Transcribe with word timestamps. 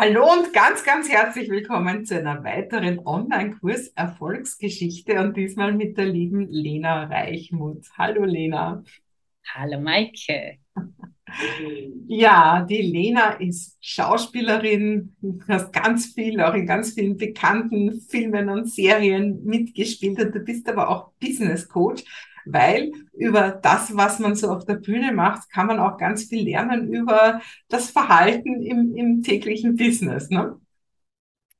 Hallo 0.00 0.30
und 0.32 0.52
ganz, 0.52 0.84
ganz 0.84 1.08
herzlich 1.08 1.50
willkommen 1.50 2.04
zu 2.04 2.16
einer 2.16 2.44
weiteren 2.44 3.00
Online-Kurs 3.04 3.88
Erfolgsgeschichte 3.96 5.18
und 5.18 5.36
diesmal 5.36 5.72
mit 5.72 5.98
der 5.98 6.06
lieben 6.06 6.46
Lena 6.48 7.06
Reichmuth. 7.06 7.84
Hallo 7.98 8.22
Lena. 8.24 8.84
Hallo 9.54 9.80
Maike. 9.80 10.58
Ja, 12.06 12.64
die 12.64 12.80
Lena 12.80 13.32
ist 13.32 13.76
Schauspielerin, 13.80 15.14
hast 15.46 15.72
ganz 15.72 16.14
viel, 16.14 16.40
auch 16.40 16.54
in 16.54 16.66
ganz 16.66 16.94
vielen 16.94 17.16
bekannten 17.18 18.00
Filmen 18.00 18.48
und 18.48 18.70
Serien 18.70 19.44
mitgespielt 19.44 20.18
und 20.20 20.34
du 20.34 20.40
bist 20.40 20.66
aber 20.70 20.88
auch 20.88 21.12
Business 21.20 21.68
Coach 21.68 22.02
weil 22.52 22.92
über 23.12 23.50
das, 23.62 23.94
was 23.96 24.18
man 24.18 24.34
so 24.34 24.50
auf 24.50 24.64
der 24.64 24.74
Bühne 24.74 25.12
macht, 25.12 25.50
kann 25.50 25.66
man 25.66 25.78
auch 25.78 25.98
ganz 25.98 26.24
viel 26.24 26.44
lernen 26.44 26.92
über 26.92 27.40
das 27.68 27.90
Verhalten 27.90 28.62
im, 28.62 28.94
im 28.96 29.22
täglichen 29.22 29.76
Business. 29.76 30.30
Ne? 30.30 30.58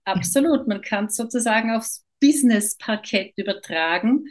Absolut, 0.05 0.67
man 0.67 0.81
kann 0.81 1.07
es 1.07 1.17
sozusagen 1.17 1.71
aufs 1.71 2.05
Business-Parkett 2.21 3.35
übertragen 3.37 4.25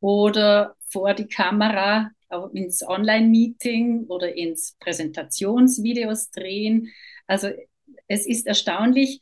oder 0.00 0.76
vor 0.88 1.14
die 1.14 1.26
Kamera 1.26 2.10
ins 2.52 2.86
Online-Meeting 2.86 4.04
oder 4.06 4.34
ins 4.34 4.76
Präsentationsvideos 4.80 6.30
drehen. 6.30 6.92
Also 7.26 7.48
es 8.08 8.26
ist 8.26 8.46
erstaunlich, 8.46 9.20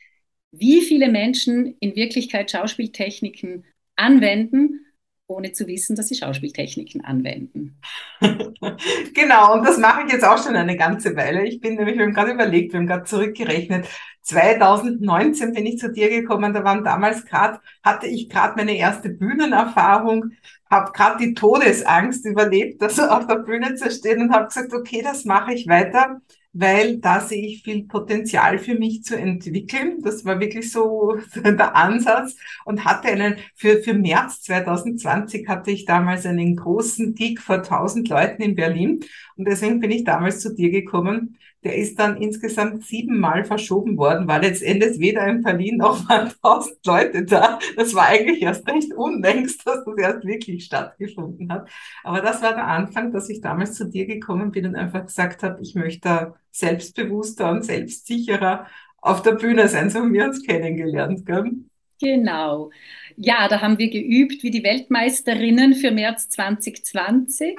wie 0.51 0.83
viele 0.83 1.09
Menschen 1.09 1.77
in 1.81 1.97
Wirklichkeit 1.97 2.51
Schauspieltechniken 2.51 3.65
anwenden 3.97 4.87
ohne 5.27 5.53
zu 5.53 5.67
wissen, 5.67 5.97
dass 5.97 6.09
sie 6.09 6.15
Schauspieltechniken 6.15 7.05
anwenden. 7.05 7.81
genau, 9.15 9.55
und 9.55 9.67
das 9.67 9.79
mache 9.79 10.03
ich 10.07 10.13
jetzt 10.13 10.25
auch 10.25 10.43
schon 10.43 10.57
eine 10.57 10.77
ganze 10.77 11.17
Weile. 11.17 11.47
Ich 11.47 11.61
bin 11.61 11.77
nämlich, 11.77 11.97
wir 11.97 12.05
haben 12.05 12.15
gerade 12.15 12.33
überlegt, 12.33 12.73
wir 12.73 12.81
haben 12.81 12.87
gerade 12.87 13.05
zurückgerechnet. 13.05 13.87
2019 14.23 15.53
bin 15.53 15.67
ich 15.67 15.79
zu 15.79 15.93
dir 15.93 16.09
gekommen, 16.09 16.55
da 16.55 16.65
waren 16.65 16.85
damals 16.85 17.25
gerade, 17.25 17.61
hatte 17.83 18.07
ich 18.07 18.29
gerade 18.29 18.55
meine 18.57 18.77
erste 18.77 19.09
Bühnenerfahrung, 19.11 20.33
habe 20.71 20.93
gerade 20.93 21.25
die 21.25 21.35
Todesangst 21.35 22.25
überlebt, 22.27 22.83
also 22.83 23.03
auf 23.09 23.27
der 23.27 23.37
Bühne 23.37 23.75
zu 23.75 23.91
stehen 23.91 24.23
und 24.23 24.33
habe 24.33 24.47
gesagt, 24.47 24.73
okay, 24.73 25.03
das 25.03 25.25
mache 25.25 25.55
ich 25.55 25.67
weiter 25.69 26.21
weil 26.53 26.99
da 26.99 27.21
sehe 27.21 27.47
ich 27.47 27.63
viel 27.63 27.85
Potenzial 27.85 28.59
für 28.59 28.75
mich 28.75 29.05
zu 29.05 29.17
entwickeln. 29.17 30.03
Das 30.03 30.25
war 30.25 30.39
wirklich 30.41 30.71
so 30.71 31.17
der 31.35 31.77
Ansatz 31.77 32.37
und 32.65 32.85
hatte 32.85 33.09
einen, 33.09 33.37
für, 33.55 33.83
für 33.83 33.95
März 33.95 34.43
2020 34.43 35.49
hatte 35.49 35.71
ich 35.71 35.85
damals 35.85 36.27
einen 36.27 36.57
großen 36.57 37.15
Gig 37.15 37.41
vor 37.41 37.57
1000 37.57 38.09
Leuten 38.09 38.43
in 38.43 38.55
Berlin 38.55 39.01
und 39.37 39.49
deswegen 39.49 39.81
bin 39.81 39.91
ich 39.91 40.05
damals 40.05 40.41
zu 40.41 40.55
dir 40.55 40.71
gekommen. 40.71 41.39
Der 41.65 41.77
ist 41.77 41.99
dann 41.99 42.17
insgesamt 42.17 42.85
siebenmal 42.85 43.45
verschoben 43.45 43.97
worden, 43.97 44.27
weil 44.27 44.43
letztendlich 44.43 44.99
weder 44.99 45.27
in 45.29 45.43
Berlin 45.43 45.77
noch 45.77 46.09
waren 46.09 46.33
1000 46.43 46.87
Leute 46.87 47.25
da. 47.25 47.59
Das 47.77 47.95
war 47.95 48.07
eigentlich 48.07 48.43
erst 48.43 48.69
recht 48.69 48.93
unlängst, 48.95 49.67
dass 49.67 49.85
das 49.85 49.97
erst 49.97 50.27
wirklich 50.27 50.65
stattgefunden 50.65 51.53
hat. 51.53 51.69
Aber 52.03 52.21
das 52.21 52.43
war 52.43 52.55
der 52.55 52.67
Anfang, 52.67 53.13
dass 53.13 53.29
ich 53.29 53.41
damals 53.41 53.75
zu 53.75 53.89
dir 53.89 54.07
gekommen 54.07 54.51
bin 54.51 54.67
und 54.67 54.77
einfach 54.77 55.07
gesagt 55.07 55.43
habe, 55.43 55.61
ich 55.63 55.75
möchte 55.75 56.35
selbstbewusster 56.51 57.51
und 57.51 57.65
selbstsicherer 57.65 58.67
auf 59.01 59.23
der 59.23 59.33
Bühne 59.33 59.69
sein. 59.69 59.91
So 59.91 60.01
haben 60.01 60.13
wir 60.13 60.25
uns 60.25 60.45
kennengelernt. 60.45 61.27
Gell? 61.27 61.53
Genau. 62.01 62.71
Ja, 63.17 63.47
da 63.49 63.61
haben 63.61 63.79
wir 63.79 63.91
geübt 63.91 64.43
wie 64.43 64.51
die 64.51 64.65
Weltmeisterinnen 64.65 65.75
für 65.75 65.93
März 65.93 66.29
2020 66.31 67.57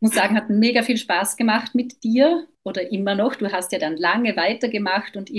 muss 0.00 0.14
sagen, 0.14 0.34
hat 0.36 0.50
mega 0.50 0.82
viel 0.82 0.96
Spaß 0.96 1.36
gemacht 1.36 1.74
mit 1.74 2.02
dir 2.02 2.46
oder 2.62 2.90
immer 2.90 3.14
noch. 3.14 3.36
Du 3.36 3.50
hast 3.52 3.72
ja 3.72 3.78
dann 3.78 3.96
lange 3.96 4.36
weitergemacht 4.36 5.16
und 5.16 5.30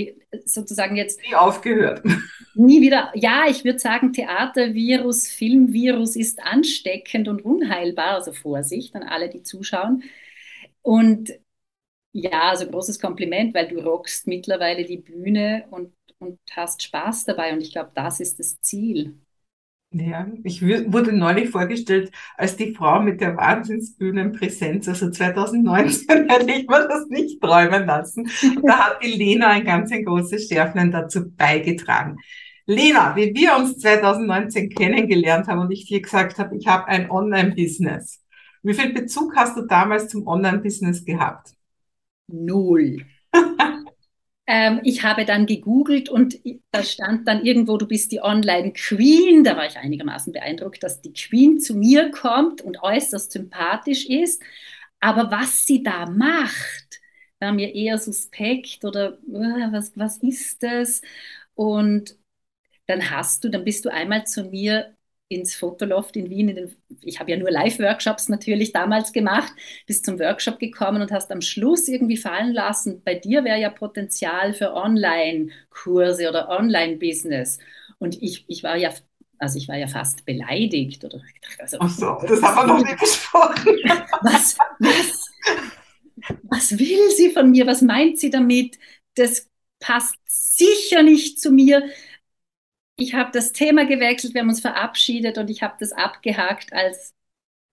sozusagen 0.44 0.96
jetzt. 0.96 1.20
Nie 1.22 1.34
aufgehört. 1.34 2.02
Nie 2.54 2.80
wieder. 2.80 3.12
Ja, 3.14 3.44
ich 3.48 3.64
würde 3.64 3.78
sagen, 3.78 4.12
Theatervirus, 4.12 5.28
Filmvirus 5.28 6.16
ist 6.16 6.42
ansteckend 6.42 7.28
und 7.28 7.44
unheilbar. 7.44 8.14
Also 8.14 8.32
Vorsicht 8.32 8.94
an 8.94 9.02
alle, 9.02 9.28
die 9.28 9.42
zuschauen. 9.42 10.04
Und 10.82 11.32
ja, 12.12 12.50
also 12.50 12.66
großes 12.68 13.00
Kompliment, 13.00 13.54
weil 13.54 13.68
du 13.68 13.80
rockst 13.80 14.26
mittlerweile 14.26 14.84
die 14.84 14.98
Bühne 14.98 15.64
und, 15.70 15.92
und 16.18 16.38
hast 16.50 16.82
Spaß 16.82 17.24
dabei. 17.24 17.52
Und 17.52 17.62
ich 17.62 17.72
glaube, 17.72 17.90
das 17.94 18.20
ist 18.20 18.38
das 18.38 18.60
Ziel. 18.60 19.18
Ja, 19.94 20.26
ich 20.42 20.62
wurde 20.62 21.12
neulich 21.12 21.50
vorgestellt 21.50 22.10
als 22.38 22.56
die 22.56 22.74
Frau 22.74 23.00
mit 23.00 23.20
der 23.20 23.36
Wahnsinnsbühnenpräsenz. 23.36 24.88
Also 24.88 25.10
2019 25.10 26.08
hätte 26.30 26.50
ich 26.50 26.66
mir 26.66 26.88
das 26.88 27.08
nicht 27.08 27.42
träumen 27.42 27.86
lassen. 27.86 28.30
Da 28.62 28.86
hat 28.86 29.02
die 29.02 29.12
Lena 29.12 29.48
ein 29.48 29.64
ganz 29.64 29.92
ein 29.92 30.04
großes 30.04 30.48
Schärflein 30.48 30.90
dazu 30.90 31.30
beigetragen. 31.30 32.16
Lena, 32.64 33.14
wie 33.16 33.34
wir 33.34 33.54
uns 33.56 33.78
2019 33.78 34.70
kennengelernt 34.70 35.46
haben 35.48 35.60
und 35.60 35.70
ich 35.70 35.86
dir 35.86 36.00
gesagt 36.00 36.38
habe, 36.38 36.56
ich 36.56 36.66
habe 36.66 36.86
ein 36.88 37.10
Online-Business. 37.10 38.22
Wie 38.62 38.74
viel 38.74 38.94
Bezug 38.94 39.36
hast 39.36 39.58
du 39.58 39.66
damals 39.66 40.08
zum 40.08 40.26
Online-Business 40.26 41.04
gehabt? 41.04 41.54
Null. 42.28 43.04
Ähm, 44.46 44.80
ich 44.82 45.02
habe 45.04 45.24
dann 45.24 45.46
gegoogelt 45.46 46.08
und 46.08 46.38
da 46.72 46.82
stand 46.82 47.28
dann 47.28 47.44
irgendwo, 47.44 47.76
du 47.78 47.86
bist 47.86 48.10
die 48.12 48.20
Online-Queen. 48.22 49.44
Da 49.44 49.56
war 49.56 49.66
ich 49.66 49.76
einigermaßen 49.78 50.32
beeindruckt, 50.32 50.82
dass 50.82 51.00
die 51.00 51.12
Queen 51.12 51.60
zu 51.60 51.74
mir 51.76 52.10
kommt 52.10 52.60
und 52.62 52.82
äußerst 52.82 53.32
sympathisch 53.32 54.06
ist. 54.06 54.42
Aber 55.00 55.30
was 55.30 55.66
sie 55.66 55.82
da 55.82 56.06
macht, 56.06 57.00
war 57.40 57.52
mir 57.52 57.74
eher 57.74 57.98
suspekt 57.98 58.84
oder 58.84 59.18
uh, 59.28 59.72
was, 59.72 59.92
was 59.96 60.18
ist 60.18 60.62
das? 60.62 61.02
Und 61.54 62.16
dann 62.86 63.10
hast 63.10 63.44
du, 63.44 63.48
dann 63.50 63.64
bist 63.64 63.84
du 63.84 63.90
einmal 63.92 64.26
zu 64.26 64.44
mir 64.44 64.91
ins 65.32 65.54
Fotoloft 65.54 66.16
in 66.16 66.30
Wien. 66.30 66.48
In 66.48 66.56
den, 66.56 66.76
ich 67.02 67.20
habe 67.20 67.30
ja 67.30 67.36
nur 67.36 67.50
Live-Workshops 67.50 68.28
natürlich 68.28 68.72
damals 68.72 69.12
gemacht, 69.12 69.52
bis 69.86 70.02
zum 70.02 70.18
Workshop 70.18 70.58
gekommen 70.58 71.02
und 71.02 71.12
hast 71.12 71.30
am 71.32 71.40
Schluss 71.40 71.88
irgendwie 71.88 72.16
fallen 72.16 72.52
lassen, 72.52 73.02
bei 73.04 73.14
dir 73.14 73.44
wäre 73.44 73.60
ja 73.60 73.70
Potenzial 73.70 74.54
für 74.54 74.74
Online-Kurse 74.74 76.28
oder 76.28 76.48
Online-Business. 76.48 77.58
Und 77.98 78.20
ich, 78.22 78.44
ich 78.48 78.62
war 78.62 78.76
ja 78.76 78.90
also 79.42 79.58
ich 79.58 79.66
war 79.66 79.76
ja 79.76 79.88
fast 79.88 80.24
beleidigt. 80.24 81.04
Oder, 81.04 81.20
also, 81.58 81.78
Ach 81.80 81.90
so, 81.90 82.16
das 82.28 82.40
haben 82.42 82.68
wir 82.68 82.74
noch 82.74 82.84
nicht 82.84 83.00
gesprochen. 83.00 83.76
Was, 84.22 84.56
was, 84.78 85.32
was 86.44 86.78
will 86.78 87.10
sie 87.10 87.30
von 87.30 87.50
mir? 87.50 87.66
Was 87.66 87.82
meint 87.82 88.20
sie 88.20 88.30
damit? 88.30 88.78
Das 89.16 89.50
passt 89.80 90.14
sicher 90.26 91.02
nicht 91.02 91.40
zu 91.40 91.50
mir 91.50 91.82
ich 93.02 93.14
habe 93.14 93.30
das 93.32 93.52
Thema 93.52 93.84
gewechselt, 93.84 94.34
wir 94.34 94.42
haben 94.42 94.48
uns 94.48 94.60
verabschiedet 94.60 95.36
und 95.36 95.50
ich 95.50 95.62
habe 95.62 95.74
das 95.80 95.92
abgehakt 95.92 96.72
als 96.72 97.14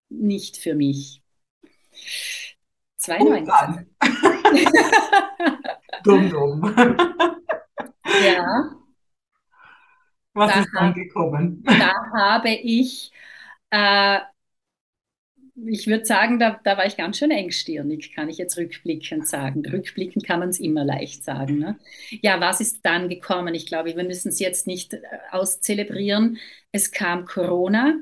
nicht 0.09 0.57
für 0.57 0.73
mich. 0.73 1.21
92. 2.97 3.87
dumm, 6.03 6.29
dumm. 6.29 6.75
ja. 8.23 8.75
Was 10.33 10.53
da 10.53 10.59
ist 10.61 10.69
dann 10.73 10.93
gekommen? 10.93 11.63
Da 11.63 11.93
habe 12.17 12.49
ich 12.49 13.11
äh, 13.69 14.19
ich 15.65 15.87
würde 15.87 16.05
sagen, 16.05 16.39
da, 16.39 16.59
da 16.63 16.77
war 16.77 16.85
ich 16.85 16.97
ganz 16.97 17.17
schön 17.17 17.31
engstirnig, 17.31 18.13
kann 18.13 18.29
ich 18.29 18.37
jetzt 18.37 18.57
rückblickend 18.57 19.27
sagen. 19.27 19.65
Rückblickend 19.65 20.25
kann 20.25 20.39
man 20.39 20.49
es 20.49 20.59
immer 20.59 20.83
leicht 20.83 21.23
sagen. 21.23 21.59
Ne? 21.59 21.79
Ja, 22.21 22.39
was 22.39 22.61
ist 22.61 22.79
dann 22.83 23.09
gekommen? 23.09 23.53
Ich 23.55 23.65
glaube, 23.65 23.95
wir 23.95 24.03
müssen 24.03 24.29
es 24.29 24.39
jetzt 24.39 24.67
nicht 24.67 24.93
äh, 24.93 25.01
auszelebrieren. 25.31 26.37
Es 26.71 26.91
kam 26.91 27.25
Corona. 27.25 27.97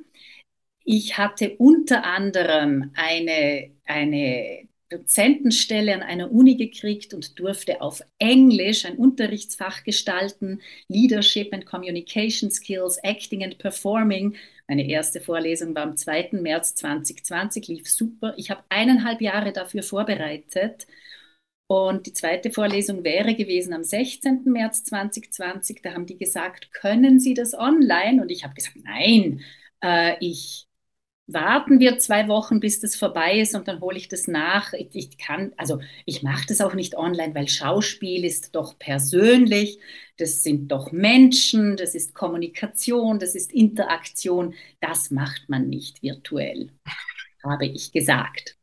Ich 0.83 1.17
hatte 1.17 1.55
unter 1.57 2.05
anderem 2.05 2.91
eine, 2.95 3.71
eine 3.85 4.67
Dozentenstelle 4.89 5.93
an 5.93 6.01
einer 6.01 6.31
Uni 6.31 6.55
gekriegt 6.55 7.13
und 7.13 7.37
durfte 7.39 7.81
auf 7.81 8.01
Englisch 8.19 8.85
ein 8.85 8.95
Unterrichtsfach 8.95 9.83
gestalten, 9.83 10.61
Leadership 10.87 11.53
and 11.53 11.65
Communication 11.65 12.49
Skills, 12.51 12.97
Acting 13.03 13.43
and 13.43 13.57
Performing. 13.57 14.35
Meine 14.67 14.87
erste 14.87 15.21
Vorlesung 15.21 15.73
war 15.75 15.83
am 15.83 15.95
2. 15.95 16.41
März 16.41 16.75
2020, 16.75 17.67
lief 17.69 17.89
super. 17.89 18.33
Ich 18.37 18.49
habe 18.49 18.63
eineinhalb 18.69 19.21
Jahre 19.21 19.53
dafür 19.53 19.83
vorbereitet. 19.83 20.87
Und 21.67 22.05
die 22.07 22.13
zweite 22.13 22.51
Vorlesung 22.51 23.03
wäre 23.03 23.35
gewesen 23.35 23.73
am 23.73 23.83
16. 23.83 24.43
März 24.45 24.83
2020. 24.85 25.81
Da 25.81 25.93
haben 25.93 26.05
die 26.05 26.17
gesagt, 26.17 26.71
können 26.73 27.19
Sie 27.19 27.33
das 27.33 27.53
online? 27.53 28.21
Und 28.21 28.31
ich 28.31 28.43
habe 28.43 28.53
gesagt, 28.53 28.77
nein, 28.83 29.41
äh, 29.83 30.15
ich 30.21 30.66
warten 31.27 31.79
wir 31.79 31.97
zwei 31.99 32.27
Wochen, 32.29 32.59
bis 32.59 32.79
das 32.79 32.95
vorbei 32.95 33.39
ist 33.39 33.53
und 33.53 33.67
dann 33.67 33.81
hole 33.81 33.97
ich 33.97 34.07
das 34.07 34.27
nach. 34.27 34.73
Ich, 34.73 34.89
ich 34.93 35.17
kann, 35.17 35.53
also 35.57 35.79
ich 36.05 36.23
mache 36.23 36.45
das 36.47 36.61
auch 36.61 36.73
nicht 36.73 36.95
online, 36.97 37.35
weil 37.35 37.49
Schauspiel 37.49 38.23
ist 38.25 38.55
doch 38.55 38.79
persönlich, 38.79 39.79
das 40.17 40.41
sind 40.43 40.69
doch 40.69 40.91
Menschen, 40.91 41.75
das 41.77 41.95
ist 41.95 42.15
Kommunikation, 42.15 43.19
das 43.19 43.35
ist 43.35 43.51
Interaktion. 43.53 44.55
Das 44.79 45.11
macht 45.11 45.49
man 45.49 45.69
nicht 45.69 46.01
virtuell, 46.01 46.71
habe 47.43 47.65
ich 47.67 47.91
gesagt. 47.91 48.57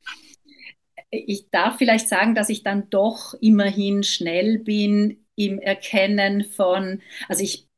Ich 1.11 1.51
darf 1.51 1.79
vielleicht 1.79 2.09
sagen, 2.09 2.35
dass 2.35 2.49
ich 2.49 2.63
dann 2.63 2.91
doch 2.91 3.35
immerhin 3.41 4.03
schnell 4.03 4.59
bin 4.59 5.25
im 5.37 5.59
Erkennen 5.61 6.45
von, 6.45 7.03
also 7.29 7.43
ich, 7.43 7.69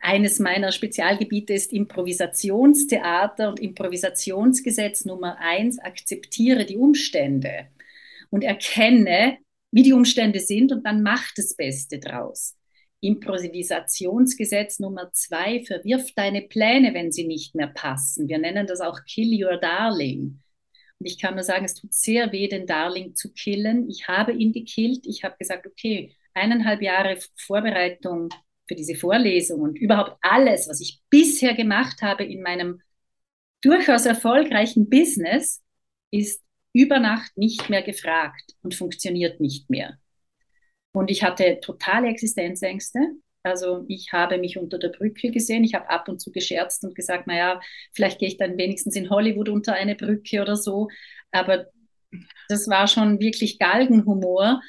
eines 0.00 0.38
meiner 0.38 0.72
Spezialgebiete 0.72 1.52
ist 1.54 1.72
Improvisationstheater 1.72 3.48
und 3.48 3.60
Improvisationsgesetz 3.60 5.04
Nummer 5.04 5.38
eins, 5.38 5.78
akzeptiere 5.78 6.64
die 6.64 6.76
Umstände 6.76 7.68
und 8.30 8.44
erkenne, 8.44 9.38
wie 9.70 9.82
die 9.82 9.92
Umstände 9.92 10.40
sind 10.40 10.72
und 10.72 10.84
dann 10.86 11.02
mach 11.02 11.32
das 11.34 11.56
Beste 11.56 11.98
draus. 11.98 12.56
Improvisationsgesetz 13.00 14.78
Nummer 14.78 15.12
zwei, 15.12 15.62
verwirf 15.64 16.12
deine 16.14 16.42
Pläne, 16.42 16.94
wenn 16.94 17.12
sie 17.12 17.26
nicht 17.26 17.54
mehr 17.54 17.68
passen. 17.68 18.28
Wir 18.28 18.38
nennen 18.38 18.66
das 18.66 18.80
auch 18.80 19.00
Kill 19.04 19.44
Your 19.44 19.58
Darling. 19.58 20.40
Und 20.98 21.06
ich 21.06 21.20
kann 21.20 21.34
nur 21.34 21.44
sagen, 21.44 21.64
es 21.64 21.74
tut 21.74 21.92
sehr 21.92 22.32
weh, 22.32 22.48
den 22.48 22.66
Darling 22.66 23.14
zu 23.14 23.32
killen. 23.32 23.88
Ich 23.90 24.08
habe 24.08 24.32
ihn 24.32 24.52
gekillt. 24.52 25.06
Ich 25.06 25.24
habe 25.24 25.36
gesagt, 25.38 25.66
okay, 25.66 26.14
eineinhalb 26.32 26.82
Jahre 26.82 27.18
Vorbereitung 27.36 28.30
für 28.66 28.74
diese 28.74 28.94
Vorlesung 28.94 29.60
und 29.60 29.78
überhaupt 29.78 30.16
alles, 30.22 30.68
was 30.68 30.80
ich 30.80 31.00
bisher 31.10 31.54
gemacht 31.54 32.02
habe 32.02 32.24
in 32.24 32.42
meinem 32.42 32.80
durchaus 33.60 34.06
erfolgreichen 34.06 34.88
Business, 34.88 35.62
ist 36.10 36.42
über 36.72 36.98
Nacht 36.98 37.36
nicht 37.36 37.70
mehr 37.70 37.82
gefragt 37.82 38.52
und 38.62 38.74
funktioniert 38.74 39.40
nicht 39.40 39.70
mehr. 39.70 39.98
Und 40.92 41.10
ich 41.10 41.22
hatte 41.22 41.58
totale 41.60 42.08
Existenzängste. 42.08 42.98
Also 43.42 43.84
ich 43.88 44.12
habe 44.12 44.38
mich 44.38 44.58
unter 44.58 44.78
der 44.78 44.88
Brücke 44.88 45.30
gesehen. 45.30 45.62
Ich 45.64 45.74
habe 45.74 45.88
ab 45.88 46.08
und 46.08 46.20
zu 46.20 46.32
gescherzt 46.32 46.84
und 46.84 46.94
gesagt, 46.94 47.26
naja, 47.26 47.60
vielleicht 47.94 48.18
gehe 48.18 48.28
ich 48.28 48.38
dann 48.38 48.58
wenigstens 48.58 48.96
in 48.96 49.10
Hollywood 49.10 49.48
unter 49.48 49.74
eine 49.74 49.94
Brücke 49.94 50.42
oder 50.42 50.56
so. 50.56 50.88
Aber 51.30 51.66
das 52.48 52.68
war 52.68 52.88
schon 52.88 53.20
wirklich 53.20 53.58
Galgenhumor. 53.58 54.60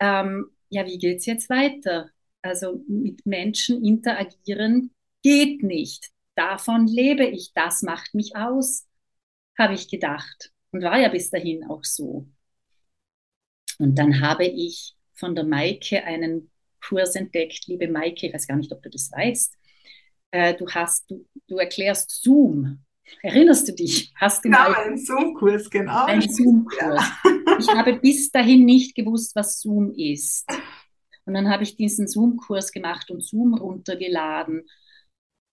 Ähm, 0.00 0.46
ja, 0.68 0.86
wie 0.86 0.98
geht 0.98 1.18
es 1.18 1.26
jetzt 1.26 1.48
weiter? 1.50 2.10
Also 2.42 2.82
mit 2.86 3.26
Menschen 3.26 3.84
interagieren 3.84 4.94
geht 5.22 5.62
nicht. 5.62 6.10
Davon 6.34 6.86
lebe 6.86 7.24
ich. 7.26 7.52
Das 7.54 7.82
macht 7.82 8.14
mich 8.14 8.36
aus, 8.36 8.86
habe 9.58 9.74
ich 9.74 9.88
gedacht. 9.88 10.52
Und 10.70 10.82
war 10.82 11.00
ja 11.00 11.08
bis 11.08 11.30
dahin 11.30 11.64
auch 11.64 11.84
so. 11.84 12.28
Und 13.78 13.96
dann 13.96 14.20
habe 14.20 14.44
ich 14.44 14.94
von 15.14 15.34
der 15.34 15.44
Maike 15.44 16.04
einen 16.04 16.50
Kurs 16.86 17.16
entdeckt. 17.16 17.66
Liebe 17.66 17.88
Maike, 17.88 18.26
ich 18.26 18.34
weiß 18.34 18.46
gar 18.46 18.56
nicht, 18.56 18.72
ob 18.72 18.82
du 18.82 18.90
das 18.90 19.10
weißt. 19.10 19.54
Äh, 20.30 20.54
du 20.54 20.68
hast, 20.68 21.10
du, 21.10 21.26
du 21.46 21.56
erklärst 21.56 22.22
Zoom. 22.22 22.80
Erinnerst 23.22 23.68
du 23.68 23.72
dich? 23.72 24.12
Hast 24.16 24.44
du 24.44 24.50
ja, 24.50 24.72
einen 24.72 24.98
Zoom-Kurs, 24.98 25.70
genau. 25.70 26.06
Ein 26.06 26.22
Zoom-Kurs. 26.22 26.80
Ja. 26.80 27.56
Ich 27.58 27.68
habe 27.68 27.94
bis 27.94 28.30
dahin 28.30 28.64
nicht 28.64 28.94
gewusst, 28.94 29.34
was 29.36 29.60
Zoom 29.60 29.92
ist. 29.94 30.44
Und 31.26 31.34
dann 31.34 31.50
habe 31.50 31.64
ich 31.64 31.76
diesen 31.76 32.08
Zoom-Kurs 32.08 32.72
gemacht 32.72 33.10
und 33.10 33.22
Zoom 33.22 33.54
runtergeladen 33.54 34.66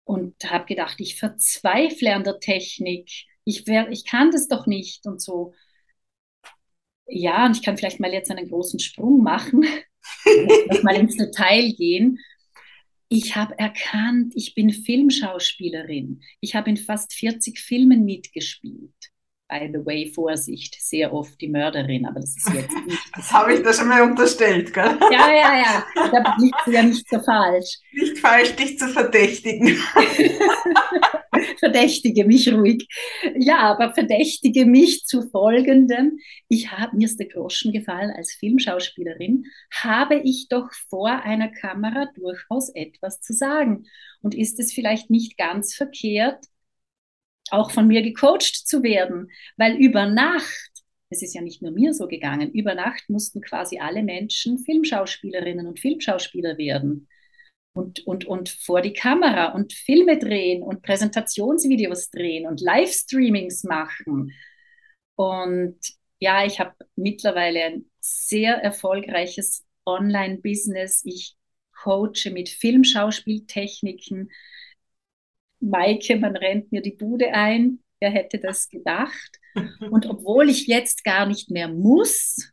und 0.06 0.36
habe 0.50 0.66
gedacht, 0.66 0.96
ich 1.00 1.20
verzweifle 1.20 2.14
an 2.14 2.24
der 2.24 2.40
Technik. 2.40 3.10
Ich, 3.44 3.68
wär, 3.68 3.90
ich 3.92 4.06
kann 4.06 4.31
das 4.31 4.48
doch 4.48 4.68
nicht 4.68 5.06
und 5.06 5.22
so 5.22 5.54
ja, 7.08 7.46
und 7.46 7.58
ich 7.58 7.64
kann 7.64 7.78
vielleicht 7.78 8.00
mal 8.00 8.14
jetzt 8.14 8.31
einen 8.31 8.48
großen 8.48 8.80
Sprung 8.80 9.24
machen, 9.24 9.66
mal 10.84 10.96
ins 10.96 11.18
Detail 11.18 11.74
gehen. 11.74 12.20
Ich 13.10 13.36
habe 13.36 13.58
erkannt, 13.60 14.34
ich 14.36 14.56
bin 14.56 14.72
Filmschauspielerin. 14.72 16.22
Ich 16.40 16.56
habe 16.56 16.70
in 16.70 16.78
fast 16.78 17.14
40 17.14 17.60
Filmen 17.60 18.06
mitgespielt. 18.06 19.12
By 19.54 19.70
the 19.72 19.86
way, 19.86 20.12
Vorsicht, 20.12 20.76
sehr 20.82 21.14
oft 21.14 21.40
die 21.40 21.48
Mörderin, 21.48 22.08
aber 22.08 22.22
das 22.22 22.36
ist 22.36 22.52
jetzt 22.56 22.76
nicht. 22.88 22.98
Das 23.16 23.32
habe 23.32 23.54
ich 23.54 23.62
da 23.62 23.72
schon 23.72 23.88
mal 23.88 24.02
unterstellt, 24.02 24.74
gell? 24.74 24.98
Ja, 25.12 25.32
ja, 25.32 25.58
ja. 25.62 25.86
Da 25.94 26.36
liegt 26.40 26.66
ja 26.66 26.82
nicht 26.82 27.08
so 27.08 27.20
falsch. 27.20 27.78
Nicht 27.92 28.18
falsch, 28.18 28.56
dich 28.56 28.80
zu 28.80 28.88
verdächtigen. 28.88 29.78
verdächtige 31.60 32.26
mich 32.26 32.52
ruhig. 32.52 32.88
Ja, 33.36 33.60
aber 33.60 33.94
verdächtige 33.94 34.66
mich 34.66 35.06
zu 35.06 35.22
folgendem. 35.30 36.18
Ich 36.48 36.72
habe, 36.72 36.98
mir 36.98 37.06
ist 37.06 37.20
der 37.20 37.28
Groschen 37.28 37.72
gefallen 37.72 38.10
als 38.10 38.34
Filmschauspielerin, 38.34 39.46
habe 39.72 40.16
ich 40.16 40.48
doch 40.50 40.72
vor 40.90 41.10
einer 41.10 41.50
Kamera 41.50 42.10
durchaus 42.16 42.70
etwas 42.70 43.22
zu 43.22 43.34
sagen. 43.34 43.86
Und 44.24 44.34
ist 44.34 44.60
es 44.60 44.74
vielleicht 44.74 45.12
nicht 45.12 45.38
ganz 45.38 45.76
verkehrt, 45.76 46.44
auch 47.54 47.72
von 47.72 47.88
mir 47.88 48.02
gecoacht 48.02 48.68
zu 48.68 48.84
werden, 48.84 49.32
weil 49.58 49.78
über 49.78 50.06
Nacht 50.06 50.74
es 51.14 51.22
ist 51.22 51.36
ja 51.36 51.42
nicht 51.42 51.62
nur 51.62 51.72
mir 51.72 51.94
so 51.94 52.08
gegangen. 52.08 52.52
Über 52.52 52.74
Nacht 52.74 53.08
mussten 53.08 53.40
quasi 53.42 53.80
alle 53.80 54.02
Menschen 54.04 54.58
Filmschauspielerinnen 54.58 55.68
und 55.68 55.80
Filmschauspieler 55.80 56.58
werden 56.58 57.08
und, 57.74 58.06
und, 58.06 58.26
und 58.26 58.50
vor 58.50 58.82
die 58.82 58.94
Kamera 58.94 59.54
und 59.54 59.74
Filme 59.74 60.18
drehen 60.18 60.64
und 60.64 60.82
Präsentationsvideos 60.82 62.10
drehen 62.10 62.48
und 62.48 62.62
Livestreamings 62.62 63.64
machen. 63.64 64.34
Und 65.16 65.78
ja, 66.20 66.46
ich 66.46 66.60
habe 66.60 66.74
mittlerweile 66.96 67.64
ein 67.64 67.92
sehr 68.00 68.56
erfolgreiches 68.56 69.66
Online-Business. 69.86 71.04
Ich 71.06 71.36
coache 71.84 72.32
mit 72.32 72.50
Filmschauspieltechniken. 72.50 74.32
Maike, 75.63 76.18
man 76.18 76.36
rennt 76.36 76.71
mir 76.71 76.81
die 76.81 76.95
Bude 76.95 77.33
ein. 77.33 77.80
Wer 78.00 78.12
hätte 78.12 78.39
das 78.39 78.69
gedacht? 78.69 79.39
Und 79.89 80.06
obwohl 80.07 80.50
ich 80.50 80.68
jetzt 80.68 81.04
gar 81.04 81.25
nicht 81.25 81.50
mehr 81.50 81.69
muss, 81.69 82.51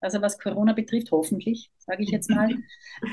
also 0.00 0.20
was 0.20 0.38
Corona 0.38 0.72
betrifft, 0.72 1.10
hoffentlich, 1.10 1.70
sage 1.78 2.02
ich 2.02 2.10
jetzt 2.10 2.30
mal, 2.30 2.50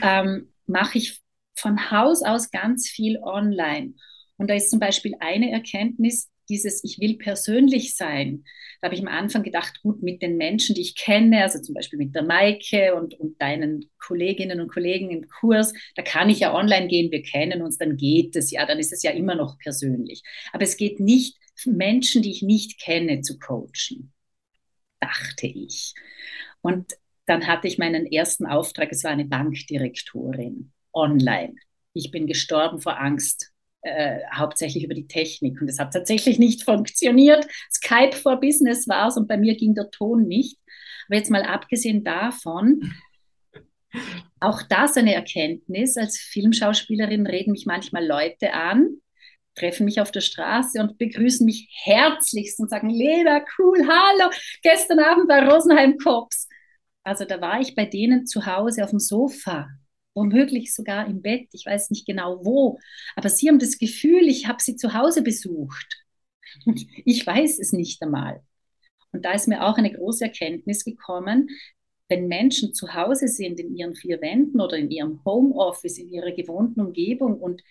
ähm, 0.02 0.54
mache 0.66 0.98
ich 0.98 1.22
von 1.56 1.92
Haus 1.92 2.24
aus 2.24 2.52
ganz 2.52 2.88
viel 2.88 3.20
online. 3.22 3.94
Und 4.38 4.50
da 4.50 4.54
ist 4.54 4.70
zum 4.70 4.80
Beispiel 4.80 5.16
eine 5.20 5.52
Erkenntnis, 5.52 6.30
dieses 6.50 6.84
Ich 6.84 7.00
will 7.00 7.18
persönlich 7.18 7.96
sein. 7.96 8.44
Da 8.82 8.88
habe 8.88 8.96
ich 8.96 9.02
am 9.02 9.08
Anfang 9.08 9.44
gedacht, 9.44 9.82
gut, 9.82 10.04
mit 10.04 10.22
den 10.22 10.38
Menschen, 10.38 10.76
die 10.76 10.82
ich 10.82 10.96
kenne, 10.96 11.44
also 11.44 11.62
zum 11.62 11.74
Beispiel 11.76 12.00
mit 12.00 12.16
der 12.16 12.24
Maike 12.24 12.96
und, 12.96 13.14
und 13.20 13.42
deinen 13.42 13.90
Kolleginnen 14.00 14.62
und 14.62 14.72
Kollegen 14.72 15.10
im 15.12 15.28
Kurs, 15.28 15.74
da 15.96 16.02
kann 16.02 16.30
ich 16.30 16.40
ja 16.40 16.54
online 16.54 16.88
gehen, 16.88 17.12
wir 17.12 17.24
kennen 17.24 17.62
uns, 17.62 17.78
dann 17.78 17.98
geht 17.98 18.36
es 18.36 18.52
ja, 18.52 18.66
dann 18.66 18.80
ist 18.80 18.94
es 18.94 19.04
ja 19.04 19.12
immer 19.12 19.36
noch 19.36 19.58
persönlich. 19.58 20.24
Aber 20.52 20.64
es 20.64 20.78
geht 20.78 21.00
nicht, 21.00 21.38
Menschen, 21.66 22.22
die 22.22 22.32
ich 22.32 22.44
nicht 22.44 22.80
kenne, 22.80 23.22
zu 23.22 23.40
coachen, 23.40 24.14
dachte 25.00 25.48
ich. 25.48 25.94
Und 26.62 26.94
dann 27.26 27.48
hatte 27.48 27.68
ich 27.68 27.78
meinen 27.78 28.06
ersten 28.06 28.46
Auftrag, 28.46 28.92
es 28.92 29.04
war 29.04 29.12
eine 29.12 29.26
Bankdirektorin 29.26 30.72
online. 30.94 31.56
Ich 31.94 32.12
bin 32.12 32.28
gestorben 32.28 32.80
vor 32.80 33.00
Angst, 33.00 33.52
äh, 33.82 34.20
hauptsächlich 34.34 34.84
über 34.84 34.94
die 34.94 35.08
Technik. 35.08 35.62
Und 35.62 35.70
es 35.70 35.80
hat 35.80 35.94
tatsächlich 35.94 36.40
nicht 36.40 36.64
funktioniert. 36.64 37.48
Skype 37.72 38.16
for 38.16 38.40
Business 38.40 38.88
war 38.88 39.08
es 39.08 39.18
und 39.18 39.28
bei 39.28 39.38
mir 39.38 39.56
ging 39.56 39.76
der 39.76 39.92
Ton 39.92 40.28
nicht. 40.28 40.58
Aber 41.08 41.18
jetzt 41.18 41.32
mal 41.32 41.44
abgesehen 41.44 42.04
davon, 42.04 42.94
auch 44.40 44.62
das 44.64 44.98
eine 44.98 45.14
Erkenntnis. 45.14 45.98
Als 45.98 46.18
Filmschauspielerin 46.18 47.28
reden 47.28 47.52
mich 47.52 47.66
manchmal 47.66 48.06
Leute 48.06 48.54
an, 48.54 48.98
treffen 49.56 49.86
mich 49.86 50.02
auf 50.02 50.12
der 50.12 50.22
Straße 50.22 50.80
und 50.80 50.98
begrüßen 50.98 51.46
mich 51.46 51.70
herzlichst 51.84 52.60
und 52.60 52.70
sagen, 52.70 52.90
Leda, 52.90 53.44
cool, 53.58 53.80
hallo, 53.88 54.32
gestern 54.62 55.00
Abend 55.00 55.28
bei 55.28 55.48
Rosenheim 55.48 55.98
Cops. 55.98 56.48
Also 57.04 57.26
da 57.26 57.40
war 57.40 57.62
ich 57.62 57.74
bei 57.74 57.86
denen 57.86 58.28
zu 58.28 58.46
Hause 58.46 58.84
auf 58.84 58.90
dem 58.90 59.00
Sofa 59.00 59.70
womöglich 60.18 60.74
sogar 60.74 61.08
im 61.08 61.22
Bett, 61.22 61.48
ich 61.54 61.66
weiß 61.66 61.92
nicht 61.92 62.06
genau 62.06 62.44
wo, 62.44 62.80
aber 63.16 63.30
sie 63.30 63.48
haben 63.48 63.60
das 63.60 63.78
Gefühl, 63.78 64.28
ich 64.28 64.48
habe 64.48 64.62
sie 64.62 64.76
zu 64.76 64.94
Hause 64.94 65.22
besucht. 65.22 66.04
Ich 67.06 67.26
weiß 67.26 67.60
es 67.60 67.72
nicht 67.72 68.02
einmal. 68.02 68.42
Und 69.12 69.26
da 69.26 69.34
ist 69.34 69.48
mir 69.48 69.64
auch 69.64 69.78
eine 69.78 69.94
große 69.94 70.26
Erkenntnis 70.26 70.84
gekommen, 70.84 71.50
wenn 72.10 72.28
Menschen 72.28 72.74
zu 72.74 72.94
Hause 72.94 73.28
sind 73.28 73.60
in 73.60 73.76
ihren 73.76 73.96
vier 73.96 74.22
Wänden 74.22 74.62
oder 74.62 74.78
in 74.78 74.90
ihrem 74.90 75.24
Homeoffice, 75.26 75.98
in 75.98 76.10
ihrer 76.10 76.32
gewohnten 76.32 76.82
Umgebung 76.82 77.40
und 77.40 77.62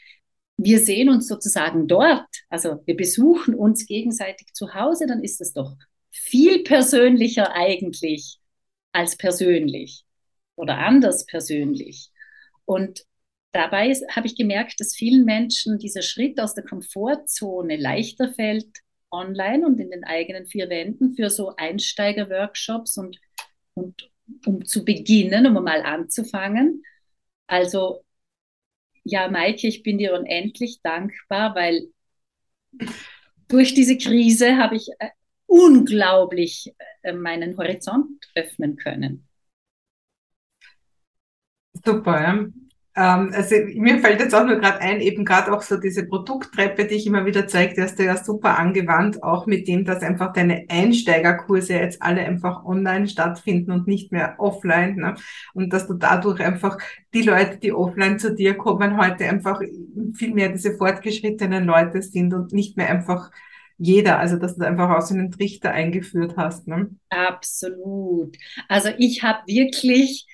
wir 0.59 0.79
sehen 0.79 1.11
uns 1.11 1.27
sozusagen 1.29 1.87
dort, 1.87 2.27
also 2.49 2.81
wir 2.87 2.97
besuchen 2.97 3.55
uns 3.55 3.87
gegenseitig 3.87 4.55
zu 4.55 4.75
Hause, 4.75 5.07
dann 5.07 5.23
ist 5.23 5.41
es 5.41 5.53
doch 5.53 5.77
viel 6.11 6.63
persönlicher 6.63 7.53
eigentlich 7.53 8.39
als 8.93 9.17
persönlich 9.17 10.05
oder 10.55 10.79
anders 10.79 11.27
persönlich. 11.27 12.11
Und 12.67 13.05
dabei 13.53 13.95
habe 14.11 14.27
ich 14.27 14.37
gemerkt, 14.37 14.79
dass 14.81 14.95
vielen 14.95 15.25
Menschen 15.25 15.79
dieser 15.79 16.03
Schritt 16.03 16.39
aus 16.39 16.55
der 16.55 16.65
Komfortzone 16.65 17.77
leichter 17.77 18.35
fällt, 18.35 18.69
online 19.11 19.65
und 19.65 19.81
in 19.81 19.91
den 19.91 20.05
eigenen 20.05 20.47
vier 20.47 20.69
Wänden 20.69 21.15
für 21.15 21.31
so 21.31 21.55
Einsteiger-Workshops 21.57 22.99
und, 22.99 23.19
und 23.75 24.11
um 24.45 24.65
zu 24.67 24.85
beginnen, 24.85 25.47
um 25.47 25.65
mal 25.65 25.83
anzufangen. 25.83 26.83
Also 27.47 28.05
ja, 29.05 29.29
Maike, 29.29 29.69
ich 29.69 29.85
bin 29.85 29.99
dir 29.99 30.15
unendlich 30.15 30.81
dankbar, 30.83 31.55
weil 31.55 31.89
durch 33.47 33.73
diese 33.73 33.97
Krise 33.97 34.57
habe 34.57 34.75
ich 34.75 34.89
äh, 34.99 35.11
unglaublich 35.47 36.75
äh, 37.03 37.13
meinen 37.13 37.57
Horizont 37.57 38.27
öffnen 38.35 38.77
können 38.77 39.27
Super, 41.87 42.21
ja. 42.21 42.47
Ähm, 42.97 43.31
also 43.35 43.55
mir 43.75 43.99
fällt 43.99 44.21
jetzt 44.21 44.35
auch 44.35 44.47
nur 44.47 44.57
gerade 44.57 44.81
ein, 44.81 45.03
eben 45.03 45.27
gerade 45.27 45.53
auch 45.53 45.61
so 45.61 45.77
diese 45.77 46.07
Produkttreppe, 46.07 46.87
die 46.87 46.95
ich 46.95 47.07
immer 47.07 47.27
wieder 47.27 47.47
zeige, 47.47 47.75
die 47.75 47.83
hast 47.83 47.99
du 47.99 48.05
ja 48.05 48.17
super 48.17 48.59
angewandt, 48.59 49.23
auch 49.23 49.47
mit 49.47 49.69
dem, 49.69 49.85
dass 49.85 50.03
einfach 50.03 50.33
deine 50.33 50.65
Einsteigerkurse 50.69 51.75
jetzt 51.75 52.03
alle 52.03 52.23
einfach 52.23 52.65
online 52.65 53.07
stattfinden 53.07 53.71
und 53.71 53.87
nicht 53.87 54.13
mehr 54.13 54.37
offline. 54.39 54.97
Ne? 54.97 55.15
Und 55.53 55.75
dass 55.75 55.87
du 55.87 55.95
dadurch 55.95 56.41
einfach 56.41 56.79
die 57.13 57.23
Leute, 57.23 57.59
die 57.59 57.73
offline 57.73 58.19
zu 58.19 58.35
dir 58.35 58.55
kommen, 58.55 58.97
heute 58.97 59.27
einfach 59.27 59.61
viel 60.15 60.33
mehr 60.33 60.49
diese 60.49 60.75
fortgeschrittenen 60.75 61.65
Leute 61.65 62.01
sind 62.01 62.33
und 62.33 62.53
nicht 62.53 62.79
mehr 62.79 62.89
einfach 62.89 63.31
jeder, 63.79 64.19
also 64.19 64.39
dass 64.39 64.57
du 64.57 64.67
einfach 64.67 64.89
auch 64.89 65.03
so 65.03 65.15
einen 65.15 65.31
Trichter 65.31 65.71
eingeführt 65.71 66.35
hast. 66.39 66.67
Ne? 66.67 66.89
Absolut. 67.11 68.39
Also 68.69 68.89
ich 68.97 69.23
habe 69.23 69.41
wirklich 69.47 70.27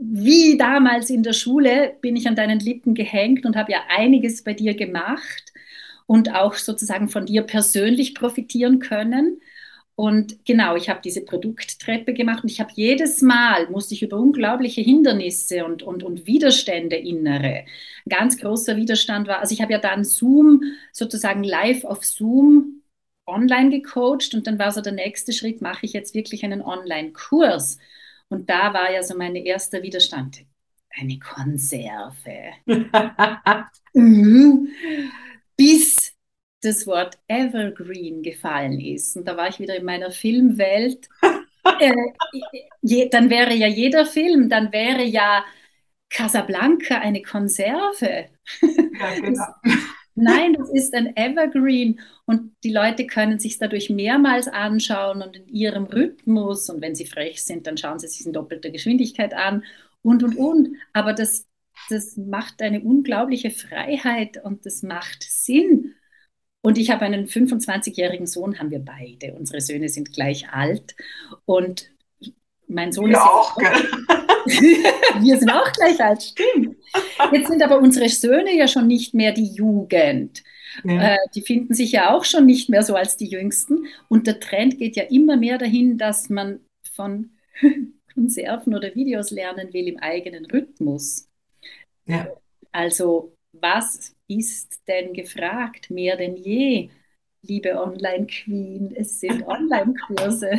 wie 0.00 0.56
damals 0.56 1.10
in 1.10 1.22
der 1.22 1.34
Schule 1.34 1.96
bin 2.00 2.16
ich 2.16 2.26
an 2.26 2.36
deinen 2.36 2.58
Lippen 2.60 2.94
gehängt 2.94 3.44
und 3.46 3.56
habe 3.56 3.72
ja 3.72 3.80
einiges 3.88 4.42
bei 4.42 4.54
dir 4.54 4.74
gemacht 4.74 5.52
und 6.06 6.34
auch 6.34 6.54
sozusagen 6.54 7.08
von 7.08 7.26
dir 7.26 7.42
persönlich 7.42 8.14
profitieren 8.14 8.78
können. 8.80 9.40
Und 9.96 10.44
genau, 10.46 10.76
ich 10.76 10.88
habe 10.88 11.00
diese 11.04 11.22
Produkttreppe 11.24 12.14
gemacht 12.14 12.42
und 12.42 12.50
ich 12.50 12.60
habe 12.60 12.70
jedes 12.74 13.20
Mal, 13.20 13.68
musste 13.70 13.94
ich 13.94 14.02
über 14.02 14.16
unglaubliche 14.18 14.80
Hindernisse 14.80 15.66
und, 15.66 15.82
und, 15.82 16.02
und 16.02 16.26
Widerstände 16.26 16.96
innere. 16.96 17.66
Ein 18.06 18.08
ganz 18.08 18.38
großer 18.38 18.76
Widerstand 18.76 19.28
war, 19.28 19.40
also 19.40 19.52
ich 19.52 19.60
habe 19.60 19.72
ja 19.72 19.78
dann 19.78 20.04
Zoom, 20.04 20.62
sozusagen 20.92 21.44
live 21.44 21.84
auf 21.84 22.04
Zoom 22.04 22.82
online 23.26 23.70
gecoacht 23.70 24.34
und 24.34 24.46
dann 24.46 24.58
war 24.58 24.72
so 24.72 24.80
der 24.80 24.92
nächste 24.92 25.32
Schritt, 25.34 25.60
mache 25.60 25.84
ich 25.86 25.92
jetzt 25.92 26.14
wirklich 26.14 26.44
einen 26.44 26.62
Online-Kurs. 26.62 27.78
Und 28.30 28.48
da 28.48 28.72
war 28.72 28.90
ja 28.90 29.02
so 29.02 29.16
mein 29.16 29.36
erster 29.36 29.82
Widerstand. 29.82 30.44
Eine 30.98 31.18
Konserve. 31.18 32.52
Mhm. 33.92 34.68
Bis 35.56 36.14
das 36.62 36.86
Wort 36.86 37.18
Evergreen 37.26 38.22
gefallen 38.22 38.80
ist. 38.80 39.16
Und 39.16 39.26
da 39.26 39.36
war 39.36 39.48
ich 39.48 39.58
wieder 39.58 39.74
in 39.74 39.84
meiner 39.84 40.12
Filmwelt. 40.12 41.08
äh, 41.80 41.92
je, 42.82 43.08
dann 43.08 43.30
wäre 43.30 43.52
ja 43.54 43.66
jeder 43.66 44.06
Film, 44.06 44.48
dann 44.48 44.72
wäre 44.72 45.02
ja 45.02 45.44
Casablanca 46.08 46.98
eine 46.98 47.22
Konserve. 47.22 48.26
Ja, 48.60 49.14
genau. 49.20 49.44
Nein, 50.22 50.52
das 50.52 50.68
ist 50.68 50.94
ein 50.94 51.16
Evergreen 51.16 52.00
und 52.26 52.52
die 52.62 52.72
Leute 52.72 53.06
können 53.06 53.38
sich 53.38 53.58
dadurch 53.58 53.88
mehrmals 53.88 54.48
anschauen 54.48 55.22
und 55.22 55.34
in 55.34 55.48
ihrem 55.48 55.84
Rhythmus 55.84 56.68
und 56.68 56.82
wenn 56.82 56.94
sie 56.94 57.06
frech 57.06 57.42
sind, 57.42 57.66
dann 57.66 57.78
schauen 57.78 57.98
sie 57.98 58.06
sich 58.08 58.26
in 58.26 58.34
doppelter 58.34 58.68
Geschwindigkeit 58.68 59.32
an 59.32 59.64
und 60.02 60.22
und 60.22 60.36
und. 60.36 60.76
Aber 60.92 61.14
das, 61.14 61.46
das 61.88 62.18
macht 62.18 62.60
eine 62.60 62.82
unglaubliche 62.82 63.50
Freiheit 63.50 64.44
und 64.44 64.66
das 64.66 64.82
macht 64.82 65.22
Sinn. 65.22 65.94
Und 66.60 66.76
ich 66.76 66.90
habe 66.90 67.06
einen 67.06 67.26
25-jährigen 67.26 68.26
Sohn, 68.26 68.58
haben 68.58 68.70
wir 68.70 68.80
beide. 68.80 69.32
Unsere 69.34 69.62
Söhne 69.62 69.88
sind 69.88 70.12
gleich 70.12 70.50
alt 70.50 70.94
und 71.46 71.90
mein 72.70 72.92
Sohn 72.92 73.10
wir 73.10 73.16
ist 73.16 73.22
auch, 73.22 73.56
wir 75.20 75.38
sind 75.38 75.50
auch 75.50 75.70
gleich 75.72 76.02
alt, 76.02 76.22
stimmt. 76.22 76.76
Jetzt 77.32 77.48
sind 77.48 77.62
aber 77.62 77.78
unsere 77.78 78.08
Söhne 78.08 78.56
ja 78.56 78.68
schon 78.68 78.86
nicht 78.86 79.14
mehr 79.14 79.32
die 79.32 79.52
Jugend. 79.52 80.42
Ja. 80.84 81.14
Äh, 81.14 81.18
die 81.34 81.42
finden 81.42 81.74
sich 81.74 81.92
ja 81.92 82.14
auch 82.14 82.24
schon 82.24 82.46
nicht 82.46 82.68
mehr 82.68 82.82
so 82.82 82.94
als 82.94 83.16
die 83.16 83.28
Jüngsten. 83.28 83.86
Und 84.08 84.26
der 84.26 84.40
Trend 84.40 84.78
geht 84.78 84.96
ja 84.96 85.04
immer 85.04 85.36
mehr 85.36 85.58
dahin, 85.58 85.98
dass 85.98 86.30
man 86.30 86.60
von 86.92 87.30
Konserven 88.14 88.74
oder 88.74 88.94
Videos 88.94 89.30
lernen 89.30 89.72
will 89.72 89.88
im 89.88 89.98
eigenen 89.98 90.46
Rhythmus. 90.46 91.28
Ja. 92.06 92.28
Also, 92.72 93.34
was 93.52 94.14
ist 94.28 94.80
denn 94.86 95.12
gefragt? 95.12 95.90
Mehr 95.90 96.16
denn 96.16 96.36
je, 96.36 96.90
liebe 97.42 97.80
Online-Queen. 97.80 98.94
Es 98.94 99.20
sind 99.20 99.42
Online-Kurse. 99.46 100.50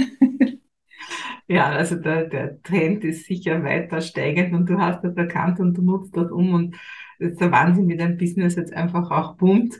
Ja, 1.47 1.69
also 1.69 1.95
der, 1.95 2.25
der 2.25 2.61
Trend 2.61 3.03
ist 3.03 3.25
sicher 3.25 3.63
weiter 3.63 4.01
steigend 4.01 4.53
und 4.53 4.69
du 4.69 4.79
hast 4.79 5.03
das 5.03 5.15
erkannt 5.15 5.59
und 5.59 5.73
du 5.73 5.81
nutzt 5.81 6.15
das 6.15 6.31
um 6.31 6.53
und 6.53 6.75
das 7.19 7.33
ist 7.33 7.41
der 7.41 7.51
Wahnsinn, 7.51 7.87
wie 7.87 7.97
dein 7.97 8.17
Business 8.17 8.55
jetzt 8.55 8.73
einfach 8.73 9.11
auch 9.11 9.35
boomt. 9.35 9.79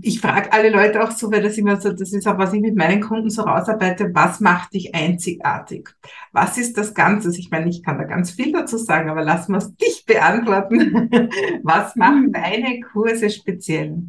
Ich 0.00 0.20
frage 0.20 0.52
alle 0.52 0.70
Leute 0.70 1.02
auch 1.02 1.10
so, 1.10 1.30
weil 1.30 1.42
das 1.42 1.58
immer 1.58 1.78
so, 1.78 1.92
das 1.92 2.12
ist 2.12 2.26
auch, 2.26 2.38
was 2.38 2.54
ich 2.54 2.60
mit 2.60 2.74
meinen 2.74 3.02
Kunden 3.02 3.28
so 3.28 3.42
rausarbeite, 3.42 4.10
was 4.14 4.40
macht 4.40 4.72
dich 4.72 4.94
einzigartig? 4.94 5.90
Was 6.32 6.56
ist 6.56 6.78
das 6.78 6.94
Ganze? 6.94 7.30
Ich 7.38 7.50
meine, 7.50 7.68
ich 7.68 7.82
kann 7.82 7.98
da 7.98 8.04
ganz 8.04 8.30
viel 8.30 8.52
dazu 8.52 8.78
sagen, 8.78 9.10
aber 9.10 9.22
lass 9.22 9.48
mal 9.48 9.58
es 9.58 9.76
dich 9.76 10.04
beantworten. 10.06 11.10
was 11.62 11.94
macht 11.94 12.24
hm. 12.24 12.32
deine 12.32 12.80
Kurse 12.80 13.28
speziell? 13.28 14.02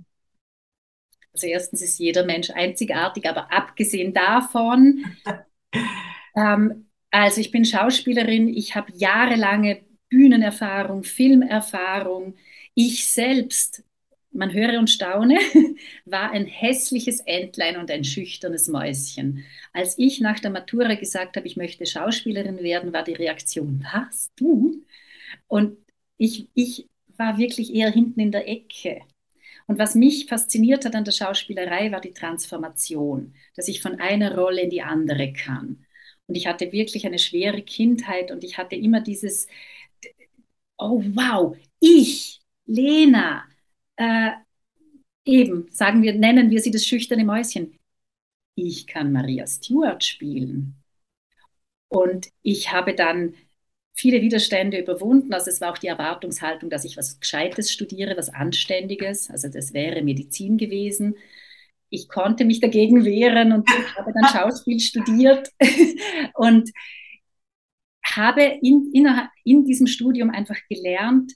Also 1.34 1.48
erstens 1.48 1.82
ist 1.82 2.00
jeder 2.00 2.26
Mensch 2.26 2.50
einzigartig, 2.52 3.28
aber 3.28 3.52
abgesehen 3.52 4.14
davon 4.14 5.04
ähm, 6.36 6.86
also 7.12 7.42
ich 7.42 7.52
bin 7.52 7.66
Schauspielerin, 7.66 8.48
ich 8.48 8.76
habe 8.76 8.92
jahrelange 8.96 9.84
Bühnenerfahrung, 10.10 11.04
Filmerfahrung. 11.04 12.36
Ich 12.76 13.08
selbst, 13.08 13.84
man 14.32 14.54
höre 14.54 14.80
und 14.80 14.90
staune, 14.90 15.38
war 16.06 16.32
ein 16.32 16.46
hässliches 16.46 17.20
Entlein 17.22 17.78
und 17.78 17.92
ein 17.92 18.04
schüchternes 18.04 18.68
Mäuschen. 18.68 19.46
Als 19.74 19.98
ich 19.98 20.22
nach 20.22 20.40
der 20.40 20.52
Matura 20.52 20.96
gesagt 20.96 21.38
habe, 21.38 21.48
ich 21.48 21.58
möchte 21.58 21.86
Schauspielerin 21.86 22.60
werden, 22.64 22.94
war 22.94 23.04
die 23.04 23.14
Reaktion, 23.14 23.86
was, 23.92 24.32
du? 24.36 24.84
Und 25.48 25.78
ich, 26.18 26.48
ich 26.54 26.88
war 27.18 27.38
wirklich 27.38 27.74
eher 27.74 27.92
hinten 27.92 28.20
in 28.20 28.32
der 28.32 28.48
Ecke. 28.48 29.02
Und 29.68 29.80
was 29.80 29.96
mich 29.96 30.26
fasziniert 30.28 30.86
hat 30.86 30.96
an 30.96 31.06
der 31.06 31.12
Schauspielerei, 31.12 31.92
war 31.92 32.02
die 32.02 32.14
Transformation, 32.14 33.34
dass 33.56 33.68
ich 33.68 33.82
von 33.82 34.00
einer 34.00 34.36
Rolle 34.36 34.64
in 34.64 34.70
die 34.70 34.82
andere 34.82 35.34
kann. 35.34 35.86
Und 36.28 36.36
ich 36.36 36.48
hatte 36.48 36.72
wirklich 36.72 37.06
eine 37.06 37.20
schwere 37.20 37.62
Kindheit 37.62 38.32
und 38.32 38.44
ich 38.44 38.58
hatte 38.58 38.76
immer 38.76 39.02
dieses, 39.02 39.48
oh 40.78 41.02
wow, 41.14 41.56
ich, 41.80 42.42
Lena, 42.66 43.44
äh, 43.98 44.32
eben, 45.26 45.68
sagen 45.72 46.02
wir, 46.04 46.14
nennen 46.14 46.50
wir 46.50 46.62
sie 46.62 46.72
das 46.72 46.86
schüchterne 46.86 47.26
Mäuschen. 47.26 47.80
Ich 48.56 48.88
kann 48.88 49.12
Maria 49.12 49.48
Stewart 49.48 50.04
spielen. 50.04 50.76
Und 51.90 52.30
ich 52.42 52.72
habe 52.72 52.96
dann 52.96 53.36
viele 53.94 54.22
Widerstände 54.22 54.80
überwunden. 54.80 55.34
Also 55.34 55.50
es 55.50 55.62
war 55.62 55.72
auch 55.72 55.78
die 55.78 55.88
Erwartungshaltung, 55.88 56.70
dass 56.70 56.86
ich 56.86 56.98
was 56.98 57.20
Gescheites 57.20 57.72
studiere, 57.72 58.18
was 58.18 58.30
Anständiges. 58.30 59.30
Also 59.30 59.50
das 59.50 59.74
wäre 59.74 60.02
Medizin 60.02 60.58
gewesen. 60.58 61.16
Ich 61.90 62.10
konnte 62.10 62.44
mich 62.44 62.60
dagegen 62.60 63.06
wehren 63.06 63.52
und 63.52 63.70
habe 63.98 64.12
dann 64.14 64.32
Schauspiel 64.32 64.80
studiert 64.80 65.50
und 66.34 66.72
habe 68.04 68.44
in, 68.62 68.92
in, 68.94 69.08
in 69.44 69.66
diesem 69.66 69.88
Studium 69.88 70.32
einfach 70.32 70.58
gelernt, 70.70 71.34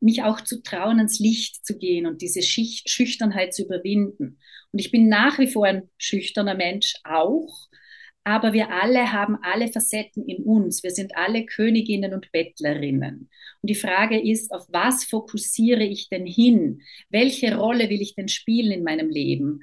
mich 0.00 0.22
auch 0.22 0.42
zu 0.42 0.62
trauen, 0.62 0.98
ans 0.98 1.18
Licht 1.18 1.64
zu 1.64 1.78
gehen 1.78 2.06
und 2.06 2.20
diese 2.20 2.42
Schicht, 2.42 2.90
Schüchternheit 2.90 3.54
zu 3.54 3.64
überwinden. 3.64 4.38
Und 4.72 4.78
ich 4.78 4.90
bin 4.90 5.08
nach 5.08 5.38
wie 5.38 5.46
vor 5.46 5.64
ein 5.64 5.88
schüchterner 5.96 6.54
Mensch 6.54 6.94
auch, 7.04 7.68
aber 8.24 8.54
wir 8.54 8.70
alle 8.70 9.12
haben 9.12 9.36
alle 9.42 9.68
Facetten 9.68 10.26
in 10.26 10.42
uns. 10.44 10.82
Wir 10.82 10.90
sind 10.90 11.16
alle 11.16 11.44
Königinnen 11.44 12.14
und 12.14 12.32
Bettlerinnen. 12.32 13.28
Und 13.60 13.70
die 13.70 13.74
Frage 13.74 14.18
ist, 14.20 14.50
auf 14.52 14.66
was 14.70 15.04
fokussiere 15.04 15.84
ich 15.84 16.08
denn 16.08 16.26
hin? 16.26 16.80
Welche 17.10 17.56
Rolle 17.56 17.90
will 17.90 18.00
ich 18.00 18.14
denn 18.14 18.28
spielen 18.28 18.72
in 18.72 18.82
meinem 18.82 19.10
Leben? 19.10 19.60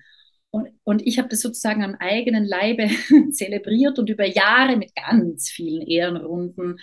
Und, 0.51 0.69
und 0.83 1.05
ich 1.07 1.17
habe 1.17 1.29
das 1.29 1.41
sozusagen 1.41 1.83
am 1.83 1.95
eigenen 1.95 2.45
Leibe 2.45 2.87
zelebriert 3.31 3.97
und 3.97 4.09
über 4.09 4.27
Jahre 4.27 4.77
mit 4.77 4.93
ganz 4.95 5.49
vielen 5.49 5.81
Ehrenrunden 5.81 6.77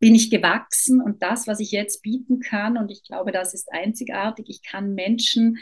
bin 0.00 0.14
ich 0.14 0.30
gewachsen 0.30 1.00
und 1.00 1.22
das, 1.22 1.46
was 1.46 1.60
ich 1.60 1.72
jetzt 1.72 2.02
bieten 2.02 2.40
kann, 2.40 2.76
und 2.76 2.90
ich 2.90 3.02
glaube, 3.02 3.32
das 3.32 3.52
ist 3.54 3.72
einzigartig, 3.72 4.46
ich 4.48 4.62
kann 4.62 4.94
Menschen 4.94 5.58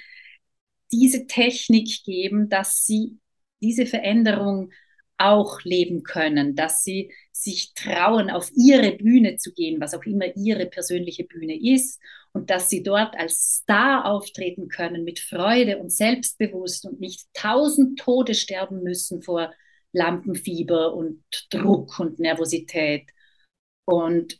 diese 0.93 1.27
Technik 1.27 2.05
geben, 2.05 2.49
dass 2.49 2.85
sie 2.85 3.19
diese 3.61 3.87
Veränderung 3.87 4.71
auch 5.19 5.63
leben 5.63 6.03
können, 6.03 6.55
dass 6.55 6.83
sie 6.85 7.13
sich 7.33 7.73
trauen, 7.75 8.31
auf 8.31 8.51
ihre 8.55 8.93
Bühne 8.93 9.37
zu 9.37 9.53
gehen, 9.53 9.81
was 9.81 9.95
auch 9.95 10.05
immer 10.05 10.37
ihre 10.37 10.67
persönliche 10.67 11.25
Bühne 11.25 11.59
ist, 11.59 12.01
und 12.33 12.51
dass 12.51 12.69
sie 12.69 12.83
dort 12.83 13.17
als 13.17 13.63
Star 13.63 14.05
auftreten 14.05 14.69
können 14.69 15.05
mit 15.05 15.21
Freude 15.21 15.79
und 15.79 15.91
selbstbewusst 15.91 16.85
und 16.85 17.01
nicht 17.01 17.27
tausend 17.33 17.99
Tode 17.99 18.35
sterben 18.35 18.83
müssen 18.83 19.23
vor 19.23 19.55
Lampenfieber 19.93 20.95
und 20.95 21.25
Druck 21.49 21.99
und 21.99 22.19
Nervosität. 22.19 23.09
Und 23.87 24.39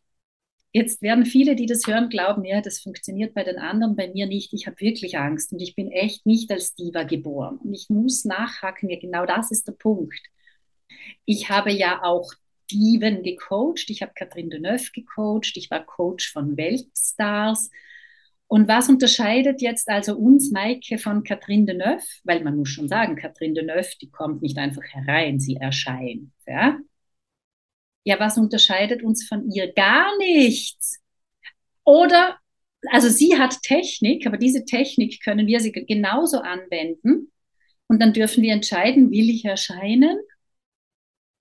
Jetzt 0.77 1.01
werden 1.01 1.25
viele, 1.25 1.57
die 1.57 1.65
das 1.65 1.87
hören, 1.87 2.11
glauben, 2.11 2.45
ja, 2.45 2.61
das 2.61 2.81
funktioniert 2.81 3.33
bei 3.33 3.43
den 3.43 3.57
anderen, 3.57 3.97
bei 3.97 4.09
mir 4.09 4.27
nicht. 4.27 4.53
Ich 4.53 4.67
habe 4.67 4.79
wirklich 4.79 5.17
Angst 5.17 5.51
und 5.55 5.63
ich 5.63 5.75
bin 5.75 5.91
echt 5.91 6.27
nicht 6.27 6.51
als 6.51 6.75
Diva 6.75 7.05
geboren. 7.05 7.57
Und 7.65 7.73
ich 7.73 7.89
muss 7.89 8.27
nachhaken, 8.27 8.91
ja, 8.91 8.99
genau 9.01 9.25
das 9.25 9.51
ist 9.51 9.67
der 9.67 9.73
Punkt. 9.73 10.21
Ich 11.25 11.49
habe 11.49 11.73
ja 11.73 12.03
auch 12.03 12.31
Diven 12.71 13.23
gecoacht, 13.23 13.89
ich 13.89 14.03
habe 14.03 14.13
Catherine 14.15 14.51
Deneuve 14.51 14.91
gecoacht, 14.93 15.57
ich 15.57 15.71
war 15.71 15.83
Coach 15.83 16.31
von 16.31 16.59
Weltstars. 16.59 17.71
Und 18.47 18.69
was 18.69 18.91
unterscheidet 18.91 19.63
jetzt 19.63 19.89
also 19.89 20.15
uns, 20.15 20.51
Maike, 20.51 20.99
von 20.99 21.25
Catherine 21.25 21.65
Deneuve? 21.65 22.05
Weil 22.25 22.45
man 22.45 22.55
muss 22.55 22.69
schon 22.69 22.89
sagen, 22.89 23.17
Catherine 23.17 23.55
Deneuve, 23.55 23.97
die 24.03 24.11
kommt 24.11 24.43
nicht 24.43 24.59
einfach 24.59 24.85
herein, 24.85 25.41
sie 25.41 25.57
erscheint. 25.57 26.33
Ja, 26.47 26.77
ja 28.07 28.21
was 28.21 28.39
unterscheidet 28.39 29.03
uns 29.03 29.27
von 29.27 29.51
ihr? 29.51 29.73
Gar 29.73 30.17
nichts. 30.19 31.01
Oder, 31.85 32.39
also 32.91 33.09
sie 33.09 33.37
hat 33.37 33.61
Technik, 33.63 34.27
aber 34.27 34.39
diese 34.39 34.65
Technik 34.65 35.23
können 35.23 35.47
wir 35.47 35.61
sie 35.61 35.73
genauso 35.73 36.39
anwenden. 36.39 37.33
Und 37.89 38.01
dann 38.01 38.13
dürfen 38.13 38.43
wir 38.43 38.53
entscheiden, 38.53 39.11
will 39.11 39.29
ich 39.29 39.45
erscheinen 39.45 40.19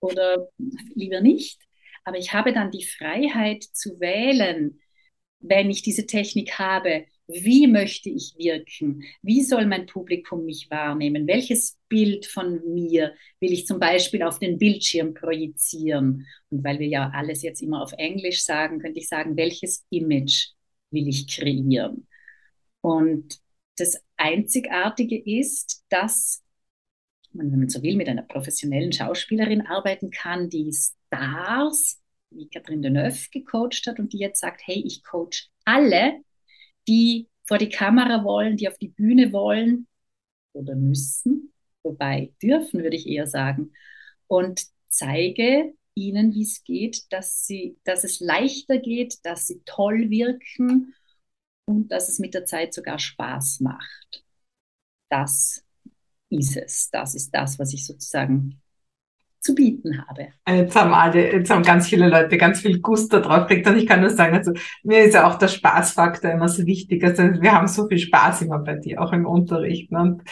oder 0.00 0.48
lieber 0.94 1.20
nicht. 1.20 1.60
Aber 2.04 2.18
ich 2.18 2.32
habe 2.32 2.52
dann 2.52 2.70
die 2.70 2.84
Freiheit 2.84 3.62
zu 3.62 4.00
wählen, 4.00 4.80
wenn 5.38 5.70
ich 5.70 5.82
diese 5.82 6.06
Technik 6.06 6.58
habe, 6.58 7.06
wie 7.28 7.66
möchte 7.66 8.08
ich 8.08 8.34
wirken? 8.38 9.02
Wie 9.22 9.42
soll 9.42 9.66
mein 9.66 9.86
Publikum 9.86 10.44
mich 10.44 10.70
wahrnehmen? 10.70 11.26
Welches 11.26 11.78
Bild 11.88 12.26
von 12.26 12.62
mir 12.72 13.14
will 13.40 13.52
ich 13.52 13.66
zum 13.66 13.80
Beispiel 13.80 14.22
auf 14.22 14.38
den 14.38 14.58
Bildschirm 14.58 15.14
projizieren? 15.14 16.26
Und 16.50 16.62
weil 16.64 16.78
wir 16.78 16.86
ja 16.86 17.10
alles 17.12 17.42
jetzt 17.42 17.62
immer 17.62 17.82
auf 17.82 17.92
Englisch 17.98 18.44
sagen, 18.44 18.78
könnte 18.78 19.00
ich 19.00 19.08
sagen, 19.08 19.36
welches 19.36 19.84
Image 19.90 20.50
will 20.90 21.08
ich 21.08 21.26
kreieren? 21.26 22.06
Und 22.80 23.40
das 23.76 24.00
Einzigartige 24.16 25.20
ist, 25.20 25.84
dass 25.88 26.42
man, 27.32 27.50
wenn 27.50 27.58
man 27.58 27.68
so 27.68 27.82
will, 27.82 27.96
mit 27.96 28.08
einer 28.08 28.22
professionellen 28.22 28.92
Schauspielerin 28.92 29.66
arbeiten 29.66 30.10
kann, 30.10 30.48
die 30.48 30.72
Stars 30.72 32.00
wie 32.30 32.48
Catherine 32.48 32.82
Deneuve 32.82 33.28
gecoacht 33.30 33.86
hat 33.86 33.98
und 33.98 34.12
die 34.12 34.18
jetzt 34.18 34.40
sagt, 34.40 34.62
hey, 34.64 34.82
ich 34.84 35.02
coach 35.02 35.48
alle, 35.64 36.20
die 36.88 37.28
vor 37.44 37.58
die 37.58 37.68
Kamera 37.68 38.24
wollen, 38.24 38.56
die 38.56 38.68
auf 38.68 38.78
die 38.78 38.88
Bühne 38.88 39.32
wollen 39.32 39.86
oder 40.52 40.74
müssen, 40.74 41.52
wobei 41.82 42.32
dürfen, 42.42 42.82
würde 42.82 42.96
ich 42.96 43.06
eher 43.06 43.26
sagen, 43.26 43.72
und 44.26 44.66
zeige 44.88 45.74
ihnen, 45.94 46.34
wie 46.34 46.42
es 46.42 46.64
geht, 46.64 47.12
dass, 47.12 47.46
sie, 47.46 47.78
dass 47.84 48.04
es 48.04 48.20
leichter 48.20 48.78
geht, 48.78 49.24
dass 49.24 49.46
sie 49.46 49.62
toll 49.64 50.10
wirken 50.10 50.94
und 51.64 51.88
dass 51.88 52.08
es 52.08 52.18
mit 52.18 52.34
der 52.34 52.44
Zeit 52.44 52.74
sogar 52.74 52.98
Spaß 52.98 53.60
macht. 53.60 54.24
Das 55.08 55.64
ist 56.30 56.56
es. 56.56 56.90
Das 56.90 57.14
ist 57.14 57.30
das, 57.34 57.58
was 57.58 57.72
ich 57.72 57.86
sozusagen 57.86 58.60
zu 59.46 59.54
bieten 59.54 60.04
habe. 60.06 60.28
Jetzt 60.48 60.76
haben 60.76 60.92
alle, 60.92 61.32
jetzt 61.32 61.50
haben 61.50 61.62
ganz 61.62 61.88
viele 61.88 62.08
Leute 62.08 62.36
ganz 62.36 62.60
viel 62.60 62.80
Gusto 62.80 63.20
drauf 63.20 63.46
gekriegt 63.46 63.68
und 63.68 63.76
ich 63.76 63.86
kann 63.86 64.00
nur 64.00 64.10
sagen, 64.10 64.34
also 64.34 64.52
mir 64.82 65.04
ist 65.04 65.14
ja 65.14 65.26
auch 65.26 65.36
der 65.38 65.48
Spaßfaktor 65.48 66.32
immer 66.32 66.48
so 66.48 66.66
wichtig. 66.66 67.02
Also 67.04 67.22
wir 67.40 67.52
haben 67.52 67.68
so 67.68 67.86
viel 67.86 67.98
Spaß 67.98 68.42
immer 68.42 68.58
bei 68.58 68.74
dir, 68.74 69.00
auch 69.00 69.12
im 69.12 69.24
Unterricht. 69.24 69.92
Ne? 69.92 70.00
Und 70.00 70.22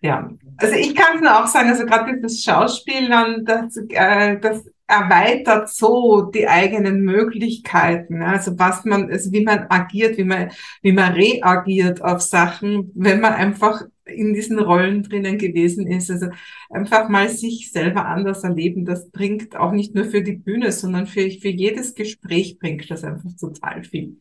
ja, 0.00 0.28
also 0.56 0.74
ich 0.74 0.94
kann 0.94 1.16
es 1.16 1.20
nur 1.20 1.38
auch 1.38 1.46
sagen, 1.46 1.68
also 1.68 1.84
gerade 1.84 2.20
das 2.20 2.42
Schauspiel, 2.42 3.08
das, 3.44 3.76
äh, 3.90 4.38
das 4.38 4.64
erweitert 4.86 5.70
so 5.70 6.22
die 6.22 6.46
eigenen 6.46 7.00
Möglichkeiten, 7.00 8.22
also 8.22 8.58
was 8.58 8.84
man, 8.84 9.10
also 9.10 9.32
wie 9.32 9.42
man 9.42 9.66
agiert, 9.70 10.18
wie 10.18 10.24
man, 10.24 10.50
wie 10.82 10.92
man 10.92 11.12
reagiert 11.12 12.02
auf 12.02 12.20
Sachen, 12.20 12.90
wenn 12.94 13.20
man 13.20 13.32
einfach 13.32 13.82
in 14.06 14.34
diesen 14.34 14.58
Rollen 14.58 15.02
drinnen 15.02 15.38
gewesen 15.38 15.86
ist. 15.86 16.10
Also 16.10 16.28
einfach 16.70 17.08
mal 17.08 17.28
sich 17.28 17.70
selber 17.72 18.06
anders 18.06 18.44
erleben, 18.44 18.84
das 18.84 19.10
bringt 19.10 19.56
auch 19.56 19.72
nicht 19.72 19.94
nur 19.94 20.04
für 20.04 20.22
die 20.22 20.36
Bühne, 20.36 20.72
sondern 20.72 21.06
für, 21.06 21.30
für 21.30 21.48
jedes 21.48 21.94
Gespräch 21.94 22.58
bringt 22.58 22.90
das 22.90 23.04
einfach 23.04 23.34
total 23.36 23.84
viel. 23.84 24.16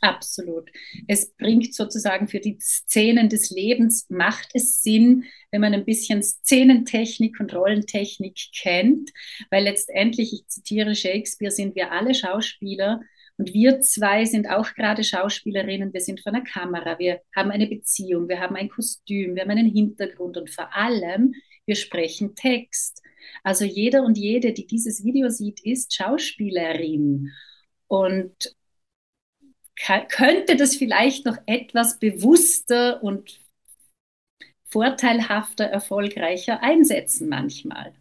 Absolut. 0.00 0.70
Es 1.08 1.32
bringt 1.32 1.74
sozusagen 1.74 2.28
für 2.28 2.38
die 2.38 2.56
Szenen 2.60 3.28
des 3.28 3.50
Lebens, 3.50 4.06
macht 4.08 4.50
es 4.54 4.80
Sinn, 4.80 5.24
wenn 5.50 5.60
man 5.60 5.74
ein 5.74 5.84
bisschen 5.84 6.22
Szenentechnik 6.22 7.40
und 7.40 7.52
Rollentechnik 7.52 8.38
kennt, 8.54 9.10
weil 9.50 9.64
letztendlich, 9.64 10.32
ich 10.32 10.46
zitiere 10.46 10.94
Shakespeare, 10.94 11.50
sind 11.50 11.74
wir 11.74 11.90
alle 11.90 12.14
Schauspieler 12.14 13.00
und 13.38 13.54
wir 13.54 13.80
zwei 13.80 14.24
sind 14.24 14.48
auch 14.50 14.74
gerade 14.74 15.04
Schauspielerinnen, 15.04 15.92
wir 15.92 16.00
sind 16.00 16.20
vor 16.20 16.32
einer 16.34 16.44
Kamera, 16.44 16.98
wir 16.98 17.20
haben 17.34 17.50
eine 17.52 17.68
Beziehung, 17.68 18.28
wir 18.28 18.40
haben 18.40 18.56
ein 18.56 18.68
Kostüm, 18.68 19.36
wir 19.36 19.42
haben 19.42 19.50
einen 19.50 19.70
Hintergrund 19.70 20.36
und 20.36 20.50
vor 20.50 20.74
allem, 20.76 21.34
wir 21.64 21.76
sprechen 21.76 22.34
Text. 22.34 23.02
Also 23.44 23.64
jeder 23.64 24.02
und 24.02 24.18
jede, 24.18 24.52
die 24.52 24.66
dieses 24.66 25.04
Video 25.04 25.28
sieht, 25.28 25.64
ist 25.64 25.94
Schauspielerin. 25.94 27.30
Und 27.86 28.54
könnte 30.08 30.56
das 30.56 30.76
vielleicht 30.76 31.24
noch 31.24 31.38
etwas 31.46 31.98
bewusster 32.00 33.02
und 33.02 33.40
vorteilhafter, 34.64 35.64
erfolgreicher 35.64 36.62
einsetzen 36.62 37.28
manchmal. 37.28 37.94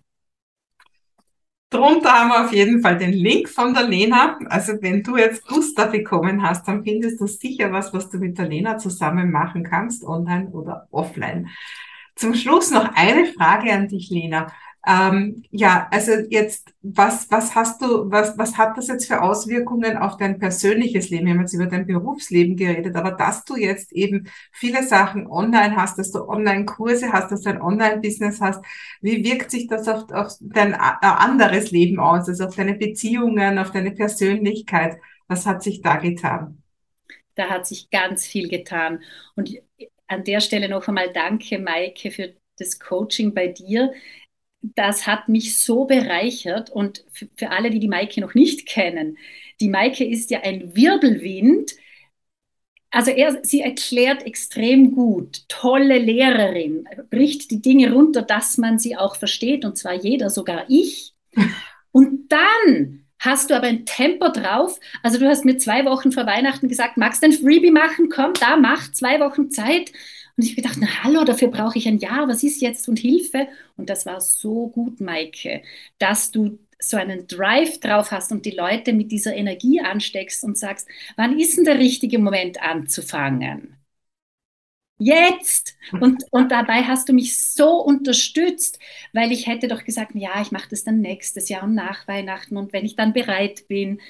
Drunter 1.69 2.12
haben 2.12 2.30
wir 2.30 2.45
auf 2.45 2.53
jeden 2.53 2.82
Fall 2.82 2.97
den 2.97 3.12
Link 3.12 3.49
von 3.49 3.73
der 3.73 3.84
Lena. 3.84 4.39
Also 4.47 4.73
wenn 4.82 5.03
du 5.03 5.17
jetzt 5.17 5.45
Gustav 5.47 5.91
bekommen 5.91 6.41
hast, 6.41 6.67
dann 6.67 6.84
findest 6.84 7.19
du 7.19 7.27
sicher 7.27 7.71
was, 7.73 7.93
was 7.93 8.10
du 8.10 8.19
mit 8.19 8.38
der 8.38 8.47
Lena 8.47 8.77
zusammen 8.77 9.32
machen 9.32 9.63
kannst, 9.63 10.06
online 10.06 10.49
oder 10.49 10.88
offline. 10.91 11.49
Zum 12.15 12.34
Schluss 12.36 12.71
noch 12.71 12.95
eine 12.95 13.25
Frage 13.25 13.71
an 13.73 13.89
dich, 13.89 14.10
Lena. 14.10 14.47
Ähm, 14.89 15.43
ja, 15.52 15.89
also 15.91 16.13
jetzt, 16.30 16.69
was, 16.82 17.30
was 17.30 17.56
hast 17.56 17.82
du, 17.82 18.10
was, 18.10 18.38
was 18.38 18.58
hat 18.58 18.78
das 18.78 18.88
jetzt 18.88 19.06
für 19.08 19.21
Auswirkungen 19.21 19.97
auf 19.97 20.15
dein 20.15 20.39
persönliches 20.39 21.10
Leben? 21.10 21.26
Wir 21.26 21.34
haben 21.34 21.41
jetzt 21.41 21.54
über 21.54 21.65
dein 21.65 21.86
Berufsleben 21.86 22.56
geredet, 22.56 22.95
aber 22.95 23.12
dass 23.12 23.43
du 23.43 23.58
jetzt 23.58 23.91
eben 23.91 24.30
viele 24.54 24.84
Sachen 24.84 25.28
online 25.28 25.76
hast, 25.76 26.00
dass 26.00 26.12
du 26.13 26.23
Online-Kurse 26.23 27.12
hast, 27.12 27.34
dass 27.34 27.41
du 27.41 27.50
ein 27.50 27.62
Online-Business 27.62 28.39
hast, 28.39 28.63
wie 29.02 29.26
wirkt 29.26 29.52
sich 29.52 29.67
das 29.67 29.89
auf, 29.89 30.10
auf 30.10 30.32
dein 30.39 30.73
anderes 30.73 31.71
Leben 31.71 32.00
aus, 32.00 32.30
also 32.30 32.45
auf 32.45 32.56
deine 32.56 32.76
Beziehungen, 32.76 33.60
auf 33.60 33.71
deine 33.71 33.91
Persönlichkeit? 33.91 35.00
Was 35.28 35.45
hat 35.45 35.63
sich 35.63 35.82
da 35.82 35.97
getan? 35.97 36.63
Da 37.36 37.50
hat 37.50 37.67
sich 37.67 37.89
ganz 37.89 38.26
viel 38.26 38.47
getan. 38.47 39.02
Und 39.36 39.52
an 40.08 40.23
der 40.23 40.39
Stelle 40.39 40.69
noch 40.69 40.88
einmal 40.88 41.12
danke, 41.12 41.60
Maike, 41.60 42.10
für 42.10 42.36
das 42.58 42.80
Coaching 42.80 43.34
bei 43.34 43.47
dir 43.47 43.91
das 44.75 45.08
hat 45.08 45.30
mich 45.30 45.58
so 45.58 45.86
bereichert 45.86 46.69
und 46.69 47.03
für, 47.12 47.27
für 47.36 47.49
alle, 47.51 47.69
die 47.69 47.80
die 47.80 47.88
Maike 47.88 48.21
noch 48.21 48.34
nicht 48.34 48.65
kennen, 48.67 49.17
die 49.60 49.69
Maike 49.69 50.06
ist 50.06 50.30
ja 50.32 50.41
ein 50.41 50.75
Wirbelwind. 50.75 51.73
Also 52.89 53.12
er, 53.12 53.43
sie 53.43 53.62
erklärt 53.62 54.25
extrem 54.25 54.91
gut, 54.93 55.43
tolle 55.49 55.97
Lehrerin, 55.97 56.86
bricht 57.10 57.51
die 57.51 57.62
Dinge 57.62 57.91
runter, 57.91 58.21
dass 58.21 58.58
man 58.58 58.80
sie 58.80 58.95
auch 58.95 59.17
versteht 59.17 59.65
und 59.65 59.77
zwar 59.77 59.93
jeder, 59.93 60.30
sogar 60.30 60.65
ich. 60.69 61.13
Und 61.91 62.32
dann 62.32 63.08
hast 63.17 63.49
du 63.49 63.56
aber 63.56 63.67
ein 63.67 63.86
Tempo 63.86 64.30
drauf. 64.30 64.80
Also 65.01 65.17
du 65.17 65.27
hast 65.27 65.45
mir 65.45 65.58
zwei 65.58 65.84
Wochen 65.86 66.12
vor 66.12 66.27
Weihnachten 66.27 66.67
gesagt, 66.67 66.97
magst 66.97 67.23
du 67.23 67.27
ein 67.27 67.34
Freebie 67.34 67.71
machen? 67.71 68.10
Komm, 68.10 68.34
da 68.39 68.56
mach 68.58 68.91
zwei 68.91 69.19
Wochen 69.19 69.49
Zeit. 69.49 69.91
Und 70.38 70.43
ich 70.45 70.56
gedacht, 70.56 70.78
na 70.80 71.04
hallo, 71.04 71.23
dafür 71.23 71.50
brauche 71.50 71.78
ich 71.80 71.88
ein 71.88 71.97
Jahr, 71.97 72.28
was 72.28 72.43
ist 72.43 72.62
jetzt 72.62 72.88
und 72.88 73.00
Hilfe? 73.00 73.47
Und 73.76 73.89
das 73.89 74.06
war 74.06 74.21
so 74.21 74.67
gut, 74.69 75.00
Maike, 75.02 75.63
dass 75.97 76.32
du 76.32 76.60
so 76.80 76.97
einen 76.97 77.26
Drive 77.28 77.80
drauf 77.80 78.12
hast 78.12 78.32
und 78.32 78.45
die 78.45 78.52
Leute 78.52 78.93
mit 78.93 79.12
dieser 79.12 79.36
Energie 79.36 79.82
ansteckst 79.82 80.43
und 80.43 80.58
sagst, 80.58 80.88
wann 81.15 81.39
ist 81.39 81.58
denn 81.58 81.65
der 81.65 81.80
richtige 81.80 82.19
Moment 82.19 82.62
anzufangen? 82.62 83.78
Jetzt! 85.00 85.78
Und, 86.00 86.23
und 86.32 86.52
dabei 86.52 86.84
hast 86.84 87.08
du 87.08 87.13
mich 87.13 87.38
so 87.54 87.80
unterstützt, 87.82 88.80
weil 89.13 89.32
ich 89.32 89.45
hätte 89.45 89.67
doch 89.67 89.84
gesagt, 89.84 90.13
ja, 90.15 90.41
ich 90.41 90.52
mache 90.52 90.69
das 90.69 90.84
dann 90.84 91.02
nächstes 91.02 91.50
Jahr 91.50 91.63
und 91.63 91.76
nach 91.76 92.08
Weihnachten 92.08 92.58
und 92.58 92.73
wenn 92.73 92.86
ich 92.86 92.95
dann 92.95 93.13
bereit 93.13 93.67
bin, 93.67 94.02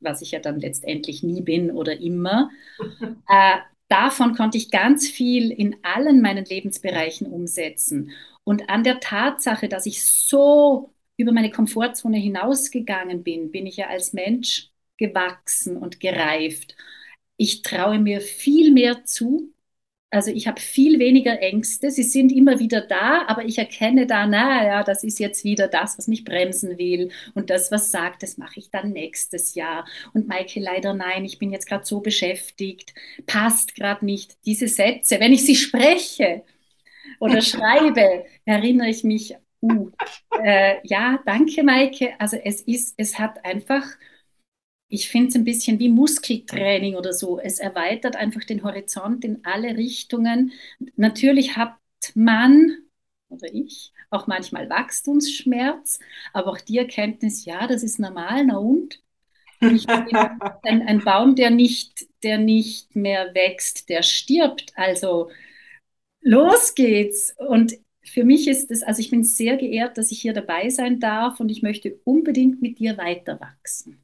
was 0.00 0.20
ich 0.20 0.32
ja 0.32 0.40
dann 0.40 0.60
letztendlich 0.60 1.22
nie 1.22 1.40
bin 1.40 1.70
oder 1.70 1.98
immer, 1.98 2.50
äh, 3.28 3.58
davon 3.88 4.34
konnte 4.34 4.58
ich 4.58 4.70
ganz 4.70 5.08
viel 5.08 5.50
in 5.50 5.76
allen 5.82 6.20
meinen 6.20 6.44
Lebensbereichen 6.44 7.26
umsetzen. 7.26 8.10
Und 8.44 8.68
an 8.70 8.84
der 8.84 9.00
Tatsache, 9.00 9.68
dass 9.68 9.86
ich 9.86 10.04
so 10.04 10.92
über 11.16 11.32
meine 11.32 11.50
Komfortzone 11.50 12.18
hinausgegangen 12.18 13.22
bin, 13.22 13.50
bin 13.52 13.66
ich 13.66 13.76
ja 13.78 13.88
als 13.88 14.12
Mensch 14.12 14.70
gewachsen 14.98 15.76
und 15.76 16.00
gereift. 16.00 16.76
Ich 17.36 17.62
traue 17.62 17.98
mir 17.98 18.20
viel 18.20 18.72
mehr 18.72 19.04
zu, 19.04 19.53
also 20.14 20.30
ich 20.30 20.46
habe 20.46 20.60
viel 20.60 20.98
weniger 20.98 21.40
Ängste. 21.40 21.90
Sie 21.90 22.02
sind 22.02 22.30
immer 22.30 22.58
wieder 22.58 22.80
da, 22.80 23.24
aber 23.26 23.44
ich 23.44 23.58
erkenne 23.58 24.06
da, 24.06 24.26
naja, 24.26 24.82
das 24.84 25.04
ist 25.04 25.18
jetzt 25.18 25.44
wieder 25.44 25.68
das, 25.68 25.98
was 25.98 26.08
mich 26.08 26.24
bremsen 26.24 26.78
will. 26.78 27.10
Und 27.34 27.50
das, 27.50 27.72
was 27.72 27.90
sagt, 27.90 28.22
das 28.22 28.38
mache 28.38 28.60
ich 28.60 28.70
dann 28.70 28.92
nächstes 28.92 29.54
Jahr. 29.54 29.86
Und 30.12 30.28
Maike, 30.28 30.60
leider 30.60 30.94
nein, 30.94 31.24
ich 31.24 31.38
bin 31.38 31.50
jetzt 31.50 31.66
gerade 31.66 31.84
so 31.84 32.00
beschäftigt, 32.00 32.94
passt 33.26 33.74
gerade 33.74 34.04
nicht. 34.04 34.36
Diese 34.46 34.68
Sätze, 34.68 35.18
wenn 35.20 35.32
ich 35.32 35.44
sie 35.44 35.56
spreche 35.56 36.42
oder 37.20 37.40
schreibe, 37.42 38.24
erinnere 38.44 38.88
ich 38.88 39.04
mich 39.04 39.36
Uh, 39.64 39.90
äh, 40.42 40.76
ja, 40.82 41.18
danke, 41.24 41.62
Maike. 41.62 42.12
Also 42.18 42.36
es 42.36 42.60
ist, 42.60 42.94
es 42.98 43.18
hat 43.18 43.42
einfach, 43.46 43.82
ich 44.88 45.08
finde 45.08 45.28
es 45.28 45.34
ein 45.36 45.44
bisschen 45.44 45.78
wie 45.78 45.88
Muskeltraining 45.88 46.94
oder 46.96 47.12
so. 47.12 47.38
Es 47.40 47.58
erweitert 47.58 48.16
einfach 48.16 48.44
den 48.44 48.62
Horizont 48.64 49.24
in 49.24 49.44
alle 49.44 49.76
Richtungen. 49.76 50.52
Natürlich 50.96 51.56
hat 51.56 51.76
man 52.14 52.84
oder 53.28 53.52
ich 53.52 53.92
auch 54.10 54.26
manchmal 54.26 54.70
Wachstumsschmerz, 54.70 55.98
aber 56.32 56.52
auch 56.52 56.60
die 56.60 56.78
Erkenntnis, 56.78 57.44
ja, 57.44 57.66
das 57.66 57.82
ist 57.82 57.98
normal, 57.98 58.44
na 58.46 58.58
und? 58.58 59.02
ein, 59.60 60.82
ein 60.82 61.04
Baum, 61.04 61.36
der 61.36 61.50
nicht, 61.50 62.06
der 62.22 62.38
nicht 62.38 62.96
mehr 62.96 63.34
wächst, 63.34 63.88
der 63.88 64.02
stirbt. 64.02 64.72
Also 64.76 65.30
los 66.22 66.74
geht's. 66.74 67.34
Und 67.38 67.74
für 68.04 68.24
mich 68.24 68.48
ist 68.48 68.70
es, 68.70 68.82
also 68.82 69.00
ich 69.00 69.10
bin 69.10 69.24
sehr 69.24 69.56
geehrt, 69.56 69.98
dass 69.98 70.12
ich 70.12 70.20
hier 70.22 70.34
dabei 70.34 70.70
sein 70.70 71.00
darf 71.00 71.40
und 71.40 71.50
ich 71.50 71.62
möchte 71.62 72.00
unbedingt 72.04 72.62
mit 72.62 72.78
dir 72.78 72.98
weiter 72.98 73.40
wachsen. 73.40 74.03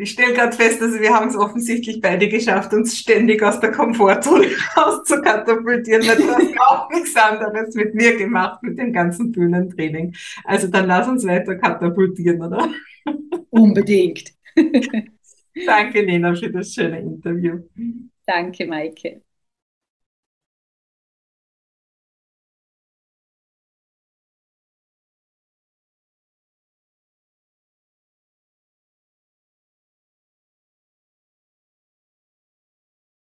Ich 0.00 0.12
stelle 0.12 0.32
gerade 0.32 0.56
fest, 0.56 0.80
also 0.80 0.98
wir 0.98 1.12
haben 1.12 1.28
es 1.28 1.36
offensichtlich 1.36 2.00
beide 2.00 2.28
geschafft, 2.28 2.72
uns 2.72 2.98
ständig 2.98 3.42
aus 3.42 3.60
der 3.60 3.72
Komfortzone 3.72 4.46
rauszukatapultieren, 4.76 6.06
weil 6.06 6.16
du 6.16 6.28
hast 6.28 6.60
auch 6.60 6.90
nichts 6.90 7.14
anderes 7.14 7.74
mit 7.74 7.94
mir 7.94 8.16
gemacht, 8.16 8.62
mit 8.62 8.78
dem 8.78 8.92
ganzen 8.92 9.32
Bühnentraining. 9.32 10.14
Also 10.44 10.68
dann 10.68 10.86
lass 10.86 11.06
uns 11.08 11.26
weiter 11.26 11.56
katapultieren, 11.56 12.42
oder? 12.42 12.68
Unbedingt. 13.50 14.32
Danke, 15.66 16.02
Lena, 16.02 16.34
für 16.34 16.50
das 16.50 16.74
schöne 16.74 17.00
Interview. 17.00 17.60
Danke, 18.26 18.66
Maike. 18.66 19.22